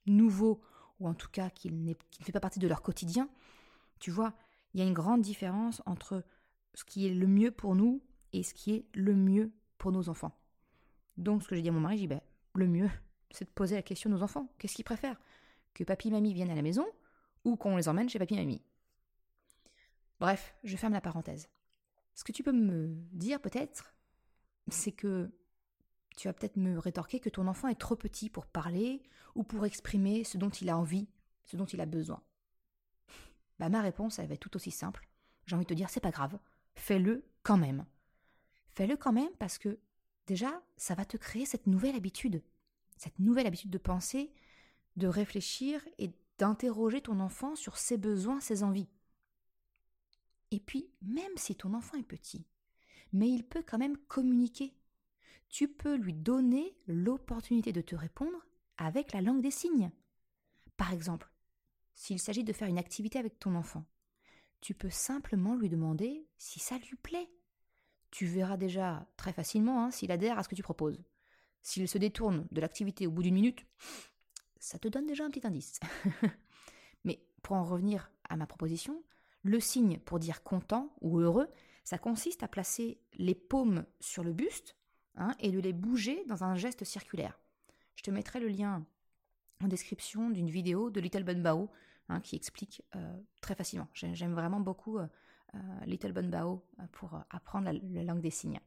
nouveau, 0.07 0.61
ou 1.01 1.07
en 1.07 1.13
tout 1.13 1.29
cas 1.29 1.49
qui, 1.49 1.71
ne 1.71 1.93
fait 2.21 2.31
pas 2.31 2.39
partie 2.39 2.59
de 2.59 2.67
leur 2.67 2.81
quotidien. 2.81 3.29
Tu 3.99 4.11
vois, 4.11 4.33
il 4.73 4.79
y 4.79 4.83
a 4.83 4.85
une 4.85 4.93
grande 4.93 5.21
différence 5.21 5.81
entre 5.85 6.23
ce 6.73 6.85
qui 6.85 7.07
est 7.07 7.13
le 7.13 7.27
mieux 7.27 7.51
pour 7.51 7.75
nous 7.75 8.01
et 8.33 8.43
ce 8.43 8.53
qui 8.53 8.73
est 8.73 8.85
le 8.93 9.15
mieux 9.15 9.51
pour 9.77 9.91
nos 9.91 10.09
enfants. 10.09 10.37
Donc, 11.17 11.43
ce 11.43 11.47
que 11.47 11.55
j'ai 11.55 11.61
dit 11.61 11.69
à 11.69 11.71
mon 11.71 11.81
mari, 11.81 11.97
j'ai 11.97 12.03
dit, 12.03 12.07
ben, 12.07 12.21
le 12.55 12.67
mieux, 12.67 12.89
c'est 13.31 13.45
de 13.45 13.49
poser 13.49 13.75
la 13.75 13.81
question 13.81 14.09
à 14.09 14.13
nos 14.13 14.23
enfants. 14.23 14.47
Qu'est-ce 14.57 14.75
qu'ils 14.75 14.85
préfèrent? 14.85 15.19
Que 15.73 15.83
papy 15.83 16.09
et 16.09 16.11
mamie 16.11 16.33
viennent 16.33 16.51
à 16.51 16.55
la 16.55 16.61
maison 16.61 16.85
ou 17.43 17.55
qu'on 17.55 17.77
les 17.77 17.87
emmène 17.87 18.09
chez 18.09 18.19
papy 18.19 18.35
et 18.35 18.37
mamie? 18.37 18.61
Bref, 20.19 20.53
je 20.63 20.77
ferme 20.77 20.93
la 20.93 21.01
parenthèse. 21.01 21.49
Ce 22.13 22.23
que 22.23 22.31
tu 22.31 22.43
peux 22.43 22.51
me 22.51 22.93
dire 23.11 23.41
peut-être, 23.41 23.95
c'est 24.67 24.91
que 24.91 25.31
tu 26.17 26.27
vas 26.27 26.33
peut-être 26.33 26.57
me 26.57 26.77
rétorquer 26.77 27.19
que 27.19 27.29
ton 27.29 27.47
enfant 27.47 27.67
est 27.67 27.79
trop 27.79 27.95
petit 27.95 28.29
pour 28.29 28.45
parler 28.45 29.01
ou 29.35 29.43
pour 29.43 29.65
exprimer 29.65 30.23
ce 30.23 30.37
dont 30.37 30.49
il 30.49 30.69
a 30.69 30.77
envie, 30.77 31.07
ce 31.45 31.57
dont 31.57 31.65
il 31.65 31.81
a 31.81 31.85
besoin. 31.85 32.21
Bah, 33.59 33.69
ma 33.69 33.81
réponse, 33.81 34.17
elle 34.17 34.27
va 34.27 34.33
être 34.33 34.39
tout 34.39 34.55
aussi 34.55 34.71
simple. 34.71 35.07
J'ai 35.45 35.55
envie 35.55 35.65
de 35.65 35.69
te 35.69 35.75
dire, 35.75 35.89
c'est 35.91 35.99
pas 35.99 36.09
grave, 36.09 36.39
fais-le 36.73 37.23
quand 37.43 37.57
même. 37.57 37.85
Fais-le 38.69 38.97
quand 38.97 39.13
même 39.13 39.29
parce 39.37 39.59
que 39.59 39.79
déjà, 40.25 40.63
ça 40.77 40.95
va 40.95 41.05
te 41.05 41.17
créer 41.17 41.45
cette 41.45 41.67
nouvelle 41.67 41.95
habitude, 41.95 42.41
cette 42.97 43.19
nouvelle 43.19 43.45
habitude 43.45 43.69
de 43.69 43.77
penser, 43.77 44.33
de 44.95 45.07
réfléchir 45.07 45.85
et 45.99 46.11
d'interroger 46.37 47.01
ton 47.01 47.19
enfant 47.19 47.55
sur 47.55 47.77
ses 47.77 47.97
besoins, 47.97 48.39
ses 48.39 48.63
envies. 48.63 48.89
Et 50.51 50.59
puis, 50.59 50.89
même 51.01 51.37
si 51.37 51.55
ton 51.55 51.73
enfant 51.73 51.97
est 51.97 52.03
petit, 52.03 52.45
mais 53.13 53.29
il 53.29 53.43
peut 53.43 53.63
quand 53.65 53.77
même 53.77 53.97
communiquer. 54.07 54.73
Tu 55.51 55.67
peux 55.67 55.95
lui 55.95 56.13
donner 56.13 56.77
l'opportunité 56.87 57.73
de 57.73 57.81
te 57.81 57.95
répondre 57.95 58.45
avec 58.77 59.11
la 59.11 59.21
langue 59.21 59.41
des 59.41 59.51
signes. 59.51 59.91
Par 60.77 60.93
exemple, 60.93 61.29
s'il 61.93 62.19
s'agit 62.19 62.45
de 62.45 62.53
faire 62.53 62.69
une 62.69 62.77
activité 62.77 63.19
avec 63.19 63.37
ton 63.37 63.55
enfant, 63.55 63.85
tu 64.61 64.73
peux 64.73 64.89
simplement 64.89 65.55
lui 65.55 65.69
demander 65.69 66.25
si 66.37 66.59
ça 66.59 66.77
lui 66.77 66.95
plaît. 66.95 67.29
Tu 68.11 68.25
verras 68.25 68.57
déjà 68.57 69.05
très 69.17 69.33
facilement 69.33 69.83
hein, 69.83 69.91
s'il 69.91 70.11
adhère 70.11 70.39
à 70.39 70.43
ce 70.43 70.49
que 70.49 70.55
tu 70.55 70.63
proposes. 70.63 71.03
S'il 71.61 71.87
se 71.87 71.97
détourne 71.97 72.47
de 72.51 72.61
l'activité 72.61 73.05
au 73.05 73.11
bout 73.11 73.23
d'une 73.23 73.35
minute, 73.35 73.65
ça 74.57 74.79
te 74.79 74.87
donne 74.87 75.05
déjà 75.05 75.25
un 75.25 75.31
petit 75.31 75.45
indice. 75.45 75.79
Mais 77.03 77.25
pour 77.43 77.57
en 77.57 77.65
revenir 77.65 78.09
à 78.29 78.37
ma 78.37 78.47
proposition, 78.47 79.03
le 79.43 79.59
signe 79.59 79.99
pour 79.99 80.17
dire 80.17 80.43
content 80.43 80.95
ou 81.01 81.19
heureux, 81.19 81.49
ça 81.83 81.97
consiste 81.97 82.41
à 82.41 82.47
placer 82.47 83.01
les 83.15 83.35
paumes 83.35 83.85
sur 83.99 84.23
le 84.23 84.31
buste 84.31 84.77
hein, 85.15 85.35
et 85.39 85.51
de 85.51 85.59
les 85.59 85.73
bouger 85.73 86.23
dans 86.27 86.43
un 86.43 86.55
geste 86.55 86.83
circulaire. 86.83 87.39
Je 87.95 88.03
te 88.03 88.11
mettrai 88.11 88.39
le 88.39 88.47
lien 88.47 88.85
en 89.63 89.67
description 89.67 90.29
d'une 90.29 90.49
vidéo 90.49 90.89
de 90.89 90.99
Little 90.99 91.23
Bun 91.23 91.41
Bao 91.41 91.69
hein, 92.09 92.19
qui 92.21 92.35
explique 92.35 92.83
euh, 92.95 93.17
très 93.41 93.55
facilement. 93.55 93.87
J'aime 93.93 94.33
vraiment 94.33 94.59
beaucoup 94.59 94.97
euh, 94.97 95.07
euh, 95.55 95.85
Little 95.85 96.13
Bun 96.13 96.29
Bao 96.29 96.65
pour 96.91 97.21
apprendre 97.29 97.71
la 97.71 98.03
langue 98.03 98.21
des 98.21 98.31
signes. 98.31 98.59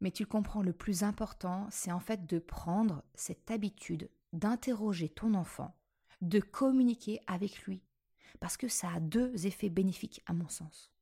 Mais 0.00 0.10
tu 0.10 0.26
comprends, 0.26 0.62
le 0.62 0.72
plus 0.72 1.02
important, 1.02 1.66
c'est 1.70 1.92
en 1.92 2.00
fait 2.00 2.26
de 2.26 2.38
prendre 2.38 3.02
cette 3.14 3.50
habitude 3.50 4.10
d'interroger 4.32 5.08
ton 5.08 5.34
enfant, 5.34 5.74
de 6.20 6.38
communiquer 6.38 7.20
avec 7.26 7.62
lui, 7.62 7.82
parce 8.38 8.56
que 8.56 8.68
ça 8.68 8.90
a 8.92 9.00
deux 9.00 9.46
effets 9.46 9.70
bénéfiques 9.70 10.22
à 10.26 10.34
mon 10.34 10.48
sens. 10.48 10.92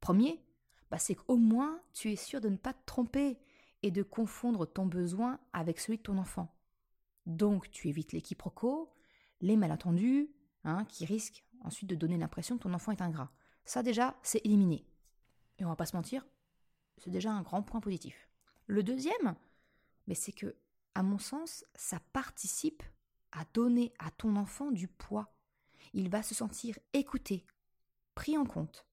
Premier, 0.00 0.40
bah 0.90 0.98
c'est 0.98 1.14
qu'au 1.14 1.36
moins 1.36 1.80
tu 1.92 2.12
es 2.12 2.16
sûr 2.16 2.40
de 2.40 2.48
ne 2.48 2.56
pas 2.56 2.72
te 2.72 2.84
tromper 2.86 3.38
et 3.82 3.90
de 3.90 4.02
confondre 4.02 4.66
ton 4.66 4.86
besoin 4.86 5.38
avec 5.52 5.80
celui 5.80 5.98
de 5.98 6.02
ton 6.02 6.18
enfant. 6.18 6.54
Donc 7.26 7.70
tu 7.70 7.88
évites 7.88 8.12
les 8.12 8.22
quiproquos, 8.22 8.92
les 9.40 9.56
malentendus, 9.56 10.30
hein, 10.64 10.84
qui 10.86 11.04
risquent 11.04 11.44
ensuite 11.60 11.90
de 11.90 11.94
donner 11.94 12.16
l'impression 12.16 12.56
que 12.56 12.62
ton 12.62 12.74
enfant 12.74 12.92
est 12.92 13.02
ingrat. 13.02 13.32
Ça 13.64 13.82
déjà, 13.82 14.16
c'est 14.22 14.44
éliminé. 14.44 14.86
Et 15.58 15.64
on 15.64 15.68
va 15.68 15.76
pas 15.76 15.86
se 15.86 15.96
mentir, 15.96 16.24
c'est 16.98 17.10
déjà 17.10 17.32
un 17.32 17.42
grand 17.42 17.62
point 17.62 17.80
positif. 17.80 18.28
Le 18.66 18.82
deuxième, 18.82 19.36
mais 20.06 20.14
c'est 20.14 20.32
que, 20.32 20.56
à 20.94 21.02
mon 21.02 21.18
sens, 21.18 21.64
ça 21.74 22.00
participe 22.12 22.82
à 23.32 23.44
donner 23.52 23.92
à 23.98 24.10
ton 24.10 24.36
enfant 24.36 24.70
du 24.70 24.88
poids. 24.88 25.34
Il 25.92 26.08
va 26.08 26.22
se 26.22 26.34
sentir 26.34 26.78
écouté, 26.92 27.46
pris 28.14 28.36
en 28.38 28.44
compte, 28.44 28.86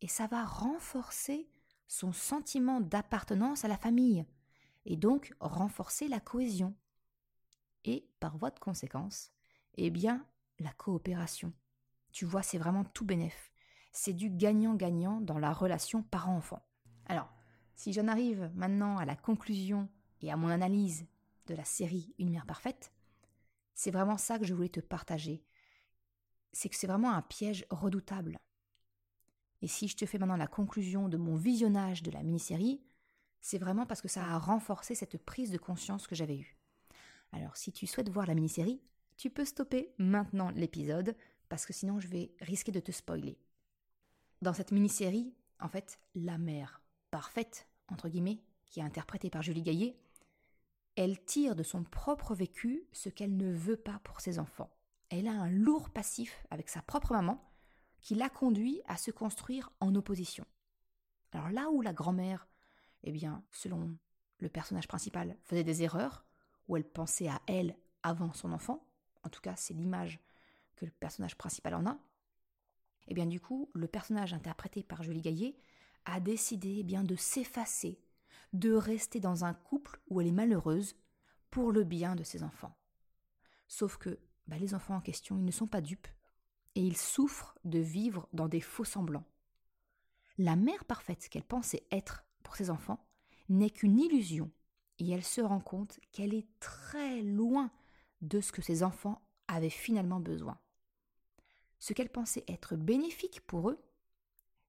et 0.00 0.08
ça 0.08 0.26
va 0.26 0.44
renforcer 0.44 1.48
son 1.86 2.12
sentiment 2.12 2.80
d'appartenance 2.80 3.64
à 3.64 3.68
la 3.68 3.76
famille, 3.76 4.24
et 4.86 4.96
donc 4.96 5.34
renforcer 5.40 6.08
la 6.08 6.20
cohésion. 6.20 6.74
Et 7.84 8.08
par 8.20 8.36
voie 8.36 8.50
de 8.50 8.58
conséquence, 8.58 9.32
eh 9.76 9.90
bien, 9.90 10.24
la 10.58 10.72
coopération. 10.72 11.52
Tu 12.12 12.24
vois, 12.24 12.42
c'est 12.42 12.58
vraiment 12.58 12.84
tout 12.84 13.04
bénef. 13.04 13.52
C'est 13.92 14.12
du 14.12 14.30
gagnant-gagnant 14.30 15.20
dans 15.20 15.38
la 15.38 15.52
relation 15.52 16.02
parent-enfant. 16.02 16.62
Alors, 17.06 17.32
si 17.74 17.92
j'en 17.92 18.08
arrive 18.08 18.50
maintenant 18.54 18.98
à 18.98 19.04
la 19.04 19.16
conclusion 19.16 19.88
et 20.20 20.30
à 20.30 20.36
mon 20.36 20.48
analyse 20.48 21.06
de 21.46 21.54
la 21.54 21.64
série 21.64 22.14
Une 22.18 22.30
mère 22.30 22.46
parfaite, 22.46 22.92
c'est 23.74 23.90
vraiment 23.90 24.18
ça 24.18 24.38
que 24.38 24.44
je 24.44 24.54
voulais 24.54 24.68
te 24.68 24.80
partager. 24.80 25.44
C'est 26.52 26.68
que 26.68 26.76
c'est 26.76 26.86
vraiment 26.86 27.12
un 27.12 27.22
piège 27.22 27.66
redoutable. 27.70 28.38
Et 29.62 29.68
si 29.68 29.88
je 29.88 29.96
te 29.96 30.06
fais 30.06 30.18
maintenant 30.18 30.36
la 30.36 30.46
conclusion 30.46 31.08
de 31.08 31.16
mon 31.16 31.36
visionnage 31.36 32.02
de 32.02 32.10
la 32.10 32.22
mini-série, 32.22 32.80
c'est 33.40 33.58
vraiment 33.58 33.86
parce 33.86 34.00
que 34.00 34.08
ça 34.08 34.24
a 34.24 34.38
renforcé 34.38 34.94
cette 34.94 35.18
prise 35.18 35.50
de 35.50 35.58
conscience 35.58 36.06
que 36.06 36.14
j'avais 36.14 36.36
eue. 36.36 36.56
Alors 37.32 37.56
si 37.56 37.72
tu 37.72 37.86
souhaites 37.86 38.10
voir 38.10 38.26
la 38.26 38.34
mini-série, 38.34 38.80
tu 39.16 39.30
peux 39.30 39.44
stopper 39.44 39.92
maintenant 39.98 40.50
l'épisode, 40.50 41.14
parce 41.48 41.66
que 41.66 41.72
sinon 41.72 42.00
je 42.00 42.08
vais 42.08 42.32
risquer 42.40 42.72
de 42.72 42.80
te 42.80 42.92
spoiler. 42.92 43.38
Dans 44.42 44.54
cette 44.54 44.72
mini-série, 44.72 45.34
en 45.60 45.68
fait, 45.68 46.00
la 46.14 46.38
mère 46.38 46.80
parfaite, 47.10 47.68
entre 47.88 48.08
guillemets, 48.08 48.40
qui 48.64 48.80
est 48.80 48.84
interprétée 48.84 49.30
par 49.30 49.42
Julie 49.42 49.62
Gaillet, 49.62 49.96
elle 50.96 51.22
tire 51.24 51.54
de 51.54 51.62
son 51.62 51.84
propre 51.84 52.34
vécu 52.34 52.84
ce 52.92 53.08
qu'elle 53.08 53.36
ne 53.36 53.52
veut 53.52 53.76
pas 53.76 54.00
pour 54.04 54.20
ses 54.20 54.38
enfants. 54.38 54.70
Elle 55.08 55.28
a 55.28 55.32
un 55.32 55.50
lourd 55.50 55.90
passif 55.90 56.46
avec 56.50 56.68
sa 56.68 56.82
propre 56.82 57.12
maman 57.12 57.42
qui 58.00 58.14
l'a 58.14 58.28
conduit 58.28 58.80
à 58.86 58.96
se 58.96 59.10
construire 59.10 59.70
en 59.80 59.94
opposition. 59.94 60.44
Alors 61.32 61.50
là 61.50 61.70
où 61.70 61.82
la 61.82 61.92
grand-mère, 61.92 62.48
eh 63.04 63.12
bien, 63.12 63.44
selon 63.50 63.96
le 64.38 64.48
personnage 64.48 64.88
principal, 64.88 65.36
faisait 65.44 65.64
des 65.64 65.82
erreurs, 65.82 66.24
où 66.68 66.76
elle 66.76 66.88
pensait 66.88 67.28
à 67.28 67.40
elle 67.46 67.76
avant 68.02 68.32
son 68.32 68.52
enfant, 68.52 68.86
en 69.22 69.28
tout 69.28 69.40
cas 69.40 69.56
c'est 69.56 69.74
l'image 69.74 70.20
que 70.76 70.86
le 70.86 70.90
personnage 70.90 71.36
principal 71.36 71.74
en 71.74 71.86
a, 71.86 71.98
eh 73.08 73.14
bien 73.14 73.26
du 73.26 73.40
coup, 73.40 73.70
le 73.74 73.88
personnage 73.88 74.32
interprété 74.32 74.82
par 74.82 75.02
Julie 75.02 75.20
Gaillet 75.20 75.56
a 76.04 76.20
décidé 76.20 76.76
eh 76.78 76.82
bien 76.84 77.04
de 77.04 77.16
s'effacer, 77.16 78.00
de 78.52 78.72
rester 78.72 79.20
dans 79.20 79.44
un 79.44 79.52
couple 79.52 80.00
où 80.08 80.20
elle 80.20 80.28
est 80.28 80.32
malheureuse 80.32 80.96
pour 81.50 81.72
le 81.72 81.84
bien 81.84 82.14
de 82.14 82.22
ses 82.22 82.42
enfants. 82.42 82.76
Sauf 83.68 83.96
que 83.98 84.18
bah, 84.46 84.58
les 84.58 84.74
enfants 84.74 84.96
en 84.96 85.00
question, 85.00 85.36
ils 85.36 85.44
ne 85.44 85.50
sont 85.50 85.66
pas 85.66 85.80
dupes 85.80 86.08
et 86.74 86.82
ils 86.82 86.96
souffrent 86.96 87.56
de 87.64 87.78
vivre 87.78 88.28
dans 88.32 88.48
des 88.48 88.60
faux 88.60 88.84
semblants. 88.84 89.26
La 90.38 90.56
mère 90.56 90.84
parfaite 90.84 91.28
qu'elle 91.28 91.44
pensait 91.44 91.86
être 91.90 92.24
pour 92.42 92.56
ses 92.56 92.70
enfants 92.70 93.04
n'est 93.48 93.70
qu'une 93.70 93.98
illusion 93.98 94.50
et 94.98 95.10
elle 95.10 95.24
se 95.24 95.40
rend 95.40 95.60
compte 95.60 95.98
qu'elle 96.12 96.34
est 96.34 96.48
très 96.60 97.22
loin 97.22 97.70
de 98.20 98.40
ce 98.40 98.52
que 98.52 98.62
ses 98.62 98.82
enfants 98.82 99.20
avaient 99.48 99.70
finalement 99.70 100.20
besoin. 100.20 100.58
Ce 101.78 101.92
qu'elle 101.92 102.10
pensait 102.10 102.44
être 102.46 102.76
bénéfique 102.76 103.40
pour 103.46 103.70
eux 103.70 103.82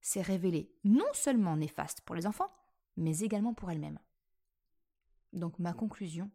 s'est 0.01 0.21
révélé 0.21 0.73
non 0.83 1.13
seulement 1.13 1.57
néfaste 1.57 2.01
pour 2.01 2.15
les 2.15 2.25
enfants, 2.25 2.51
mais 2.97 3.19
également 3.19 3.53
pour 3.53 3.69
elle-même. 3.69 3.99
Donc 5.33 5.59
ma 5.59 5.73
conclusion, 5.73 6.31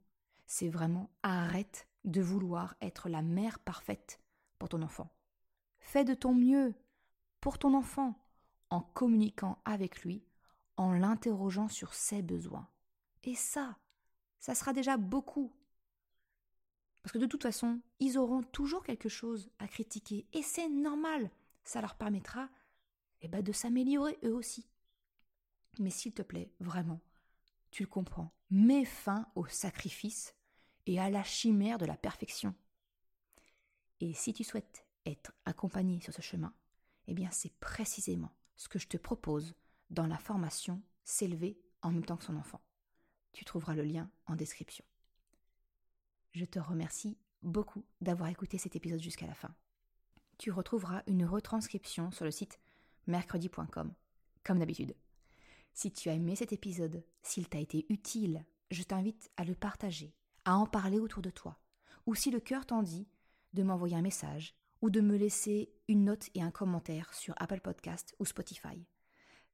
c'est 0.46 0.68
vraiment 0.68 1.11
arrête 1.22 1.88
de 2.05 2.20
vouloir 2.20 2.76
être 2.81 3.09
la 3.09 3.22
mère 3.22 3.59
parfaite 3.59 4.20
pour 4.59 4.68
ton 4.68 4.83
enfant. 4.83 5.11
Fais 5.87 6.05
de 6.05 6.14
ton 6.14 6.35
mieux 6.35 6.75
pour 7.40 7.61
ton 7.61 7.72
enfant 7.72 8.20
en 8.70 8.81
communiquant 8.81 9.62
avec 9.64 10.03
lui, 10.03 10.25
en 10.77 10.92
l'interrogeant 10.92 11.68
sur 11.68 11.94
ses 11.94 12.22
besoins. 12.22 12.68
Et 13.22 13.37
ça, 13.37 13.79
ça 14.40 14.57
sera 14.57 14.72
déjà 14.72 14.96
beaucoup. 14.96 15.55
Parce 17.03 17.12
que 17.12 17.18
de 17.18 17.27
toute 17.27 17.44
façon, 17.44 17.81
ils 18.01 18.18
auront 18.18 18.42
toujours 18.42 18.83
quelque 18.83 19.09
chose 19.09 19.49
à 19.61 19.68
critiquer, 19.68 20.27
et 20.33 20.42
c'est 20.42 20.68
normal. 20.68 21.31
Ça 21.62 21.81
leur 21.81 21.94
permettra 21.94 22.49
eh 23.20 23.29
ben, 23.29 23.40
de 23.40 23.53
s'améliorer 23.53 24.18
eux 24.25 24.35
aussi. 24.35 24.68
Mais 25.79 25.90
s'il 25.90 26.12
te 26.12 26.22
plaît, 26.22 26.51
vraiment, 26.59 27.01
tu 27.70 27.85
le 27.85 27.88
comprends, 27.88 28.35
mets 28.51 28.85
fin 28.85 29.29
au 29.37 29.46
sacrifice 29.46 30.35
et 30.87 30.99
à 30.99 31.11
la 31.11 31.22
chimère 31.22 31.79
de 31.79 31.87
la 31.87 31.96
perfection. 31.96 32.57
Et 34.01 34.14
si 34.14 34.33
tu 34.33 34.42
souhaites 34.42 34.86
être 35.07 35.33
accompagné 35.45 36.01
sur 36.01 36.12
ce 36.12 36.23
chemin, 36.23 36.53
eh 37.07 37.14
bien 37.14 37.31
c'est 37.31 37.55
précisément 37.59 38.33
ce 38.57 38.69
que 38.69 38.79
je 38.79 38.88
te 38.88 38.97
propose 38.97 39.55
dans 39.90 40.07
la 40.07 40.19
formation 40.19 40.83
S'élever 41.05 41.57
en 41.83 41.92
même 41.92 42.05
temps 42.05 42.16
que 42.16 42.25
son 42.25 42.37
enfant. 42.37 42.61
Tu 43.33 43.45
trouveras 43.45 43.75
le 43.75 43.85
lien 43.85 44.11
en 44.27 44.35
description. 44.35 44.85
Je 46.33 46.45
te 46.45 46.59
remercie 46.59 47.16
beaucoup 47.42 47.85
d'avoir 48.01 48.29
écouté 48.29 48.59
cet 48.59 48.75
épisode 48.75 49.01
jusqu'à 49.01 49.29
la 49.29 49.35
fin. 49.35 49.55
Tu 50.37 50.51
retrouveras 50.51 51.05
une 51.07 51.25
retranscription 51.25 52.11
sur 52.11 52.25
le 52.25 52.33
site 52.33 52.59
mercredi.com, 53.07 53.95
comme 54.42 54.59
d'habitude. 54.59 54.97
Si 55.75 55.92
tu 55.92 56.09
as 56.09 56.14
aimé 56.14 56.35
cet 56.35 56.53
épisode, 56.53 57.05
s'il 57.23 57.49
t'a 57.49 57.61
été 57.61 57.87
utile, 57.88 58.45
je 58.71 58.83
t'invite 58.83 59.31
à 59.37 59.45
le 59.45 59.55
partager, 59.55 60.12
à 60.45 60.57
en 60.57 60.66
parler 60.66 60.99
autour 60.99 61.23
de 61.23 61.31
toi, 61.31 61.61
ou 62.07 62.14
si 62.14 62.31
le 62.31 62.40
cœur 62.40 62.66
t'en 62.66 62.83
dit, 62.83 63.07
de 63.53 63.62
m'envoyer 63.62 63.97
un 63.97 64.03
message 64.03 64.57
ou 64.83 64.91
de 64.91 65.01
me 65.01 65.17
laisser 65.17 65.71
une 65.89 66.05
note 66.05 66.29
et 66.35 66.43
un 66.43 66.51
commentaire 66.51 67.12
sur 67.15 67.35
Apple 67.39 67.61
Podcast 67.61 68.15
ou 68.19 68.25
Spotify. 68.25 68.87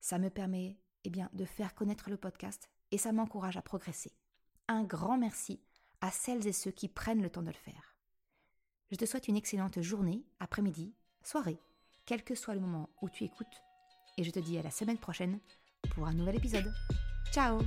Ça 0.00 0.18
me 0.18 0.30
permet 0.30 0.78
eh 1.04 1.10
bien, 1.10 1.30
de 1.32 1.44
faire 1.44 1.74
connaître 1.74 2.10
le 2.10 2.16
podcast 2.16 2.70
et 2.90 2.98
ça 2.98 3.12
m'encourage 3.12 3.56
à 3.56 3.62
progresser. 3.62 4.12
Un 4.68 4.84
grand 4.84 5.18
merci 5.18 5.60
à 6.00 6.10
celles 6.10 6.46
et 6.46 6.52
ceux 6.52 6.70
qui 6.70 6.88
prennent 6.88 7.22
le 7.22 7.30
temps 7.30 7.42
de 7.42 7.48
le 7.48 7.52
faire. 7.52 7.96
Je 8.90 8.96
te 8.96 9.06
souhaite 9.06 9.28
une 9.28 9.36
excellente 9.36 9.80
journée, 9.80 10.24
après-midi, 10.40 10.94
soirée, 11.22 11.58
quel 12.04 12.22
que 12.22 12.34
soit 12.34 12.54
le 12.54 12.60
moment 12.60 12.90
où 13.00 13.08
tu 13.08 13.24
écoutes, 13.24 13.62
et 14.18 14.24
je 14.24 14.30
te 14.30 14.40
dis 14.40 14.58
à 14.58 14.62
la 14.62 14.70
semaine 14.70 14.98
prochaine 14.98 15.40
pour 15.94 16.06
un 16.06 16.14
nouvel 16.14 16.36
épisode. 16.36 16.72
Ciao 17.32 17.60